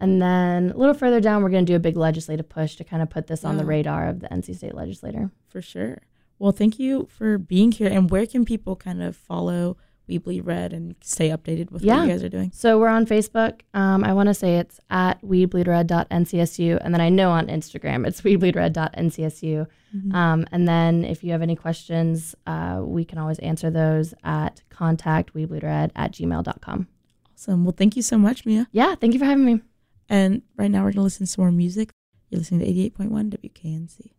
and 0.00 0.22
then 0.22 0.70
a 0.70 0.76
little 0.76 0.94
further 0.94 1.20
down, 1.20 1.42
we're 1.42 1.50
going 1.50 1.66
to 1.66 1.70
do 1.72 1.76
a 1.76 1.80
big 1.80 1.96
legislative 1.96 2.48
push 2.48 2.76
to 2.76 2.84
kind 2.84 3.02
of 3.02 3.10
put 3.10 3.26
this 3.26 3.44
on 3.44 3.56
the 3.58 3.64
radar 3.66 4.08
of 4.08 4.20
the 4.20 4.28
NC 4.28 4.56
State 4.56 4.74
legislator. 4.74 5.30
For 5.48 5.60
sure. 5.60 5.98
Well, 6.38 6.52
thank 6.52 6.78
you 6.78 7.06
for 7.10 7.36
being 7.36 7.70
here. 7.72 7.88
And 7.90 8.08
where 8.10 8.24
can 8.24 8.44
people 8.46 8.76
kind 8.76 9.02
of 9.02 9.14
follow 9.14 9.76
We 10.06 10.16
Bleed 10.18 10.46
Red 10.46 10.72
and 10.72 10.94
stay 11.02 11.28
updated 11.28 11.70
with 11.70 11.82
Yeah. 11.82 11.96
what 11.98 12.06
you 12.06 12.12
guys 12.12 12.22
are 12.22 12.28
doing? 12.30 12.50
So 12.54 12.78
we're 12.78 12.88
on 12.88 13.04
Facebook. 13.06 13.60
Um, 13.74 14.02
I 14.04 14.12
want 14.14 14.28
to 14.28 14.34
say 14.34 14.56
it's 14.56 14.80
at 14.90 15.20
webleedred.ncsu. 15.22 16.78
And 16.82 16.94
then 16.94 17.00
I 17.00 17.08
know 17.10 17.30
on 17.30 17.48
Instagram 17.48 18.06
it's 18.06 18.20
webleedred.ncsu. 18.22 19.66
Mm-hmm. 19.94 20.14
Um, 20.14 20.46
and 20.52 20.68
then 20.68 21.04
if 21.04 21.24
you 21.24 21.32
have 21.32 21.42
any 21.42 21.56
questions, 21.56 22.34
uh, 22.46 22.80
we 22.82 23.04
can 23.04 23.18
always 23.18 23.38
answer 23.40 23.70
those 23.70 24.14
at 24.22 24.62
contact 24.70 25.34
webleedred 25.34 25.90
at 25.96 26.12
gmail.com. 26.12 26.88
Awesome. 27.34 27.64
Well, 27.64 27.74
thank 27.76 27.96
you 27.96 28.02
so 28.02 28.18
much, 28.18 28.46
Mia. 28.46 28.68
Yeah, 28.72 28.94
thank 28.94 29.14
you 29.14 29.18
for 29.18 29.26
having 29.26 29.44
me. 29.44 29.60
And 30.08 30.42
right 30.56 30.70
now 30.70 30.80
we're 30.80 30.92
going 30.92 30.94
to 30.94 31.02
listen 31.02 31.26
to 31.26 31.32
some 31.32 31.42
more 31.42 31.52
music. 31.52 31.90
You're 32.28 32.38
listening 32.38 32.60
to 32.60 32.90
88.1 32.90 33.30
WKNC. 33.30 34.10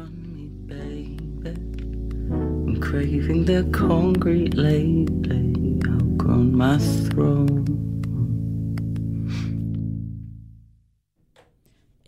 from 0.00 0.32
me, 0.32 0.46
baby. 0.66 1.18
I'm 2.30 2.80
craving 2.80 3.44
the 3.44 3.68
concrete 3.72 4.54
lately. 4.54 5.78
Outgrown 5.86 6.56
my 6.56 6.78
throne. 6.78 7.89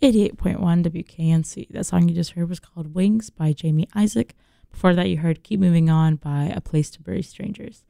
88.1 0.03 0.83
WKNC. 0.83 1.69
That 1.69 1.85
song 1.85 2.09
you 2.09 2.13
just 2.13 2.31
heard 2.31 2.49
was 2.49 2.59
called 2.59 2.93
Wings 2.93 3.29
by 3.29 3.53
Jamie 3.53 3.87
Isaac. 3.95 4.35
Before 4.69 4.93
that, 4.93 5.07
you 5.07 5.19
heard 5.19 5.43
Keep 5.43 5.61
Moving 5.61 5.89
On 5.89 6.17
by 6.17 6.51
A 6.53 6.59
Place 6.59 6.91
to 6.91 7.01
Bury 7.01 7.21
Strangers. 7.21 7.85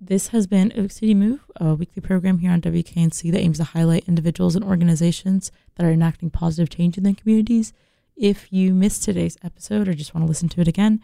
This 0.00 0.28
has 0.28 0.48
been 0.48 0.72
Oak 0.76 0.90
City 0.90 1.14
Move, 1.14 1.46
a 1.54 1.76
weekly 1.76 2.00
program 2.00 2.38
here 2.38 2.50
on 2.50 2.60
WKNC 2.60 3.30
that 3.30 3.38
aims 3.38 3.58
to 3.58 3.64
highlight 3.64 4.08
individuals 4.08 4.56
and 4.56 4.64
organizations 4.64 5.52
that 5.76 5.86
are 5.86 5.92
enacting 5.92 6.30
positive 6.30 6.68
change 6.68 6.98
in 6.98 7.04
their 7.04 7.14
communities. 7.14 7.72
If 8.16 8.52
you 8.52 8.74
missed 8.74 9.04
today's 9.04 9.38
episode 9.44 9.86
or 9.86 9.94
just 9.94 10.16
want 10.16 10.26
to 10.26 10.28
listen 10.28 10.48
to 10.48 10.62
it 10.62 10.66
again, 10.66 11.00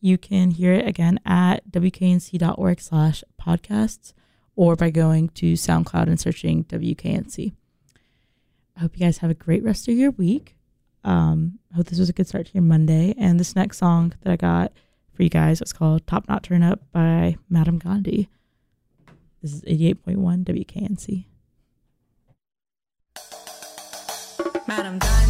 you 0.00 0.16
can 0.16 0.52
hear 0.52 0.72
it 0.72 0.88
again 0.88 1.20
at 1.26 1.70
wknc.org 1.70 2.80
slash 2.80 3.22
podcasts 3.38 4.14
or 4.56 4.76
by 4.76 4.88
going 4.88 5.28
to 5.28 5.52
SoundCloud 5.52 6.06
and 6.06 6.18
searching 6.18 6.64
WKNC. 6.64 7.52
I 8.76 8.80
hope 8.80 8.98
you 8.98 9.04
guys 9.04 9.18
have 9.18 9.30
a 9.30 9.34
great 9.34 9.62
rest 9.62 9.88
of 9.88 9.94
your 9.94 10.10
week. 10.12 10.56
Um, 11.04 11.58
I 11.72 11.76
hope 11.76 11.86
this 11.86 11.98
was 11.98 12.08
a 12.08 12.12
good 12.12 12.26
start 12.26 12.46
to 12.46 12.52
your 12.54 12.62
Monday. 12.62 13.14
And 13.18 13.38
this 13.38 13.56
next 13.56 13.78
song 13.78 14.14
that 14.22 14.32
I 14.32 14.36
got 14.36 14.72
for 15.12 15.22
you 15.22 15.28
guys 15.28 15.60
is 15.60 15.72
called 15.72 16.06
Top 16.06 16.28
Knot 16.28 16.42
Turn 16.42 16.62
Up 16.62 16.80
by 16.92 17.36
Madame 17.48 17.78
Gandhi. 17.78 18.28
This 19.42 19.52
is 19.52 19.62
88.1 19.62 20.44
WKNC. 20.44 21.24
Madame 24.68 24.98
Gandhi. 24.98 25.22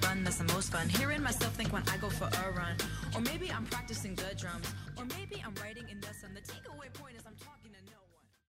Bun, 0.00 0.24
that's 0.24 0.38
the 0.38 0.52
most 0.54 0.72
fun. 0.72 0.88
Hearing 0.88 1.22
myself 1.22 1.52
think 1.54 1.72
when 1.72 1.82
I 1.92 1.96
go 1.98 2.08
for 2.08 2.24
a 2.24 2.52
run. 2.52 2.76
Or 3.14 3.20
maybe 3.20 3.50
I'm 3.50 3.66
practicing 3.66 4.14
the 4.14 4.34
drums. 4.36 4.66
Or 4.96 5.04
maybe 5.16 5.42
I'm 5.44 5.54
writing 5.62 5.88
in 5.88 6.00
the 6.00 6.12
sun. 6.20 6.30
The 6.34 6.40
takeaway 6.40 6.92
point 6.94 7.16
is. 7.16 7.27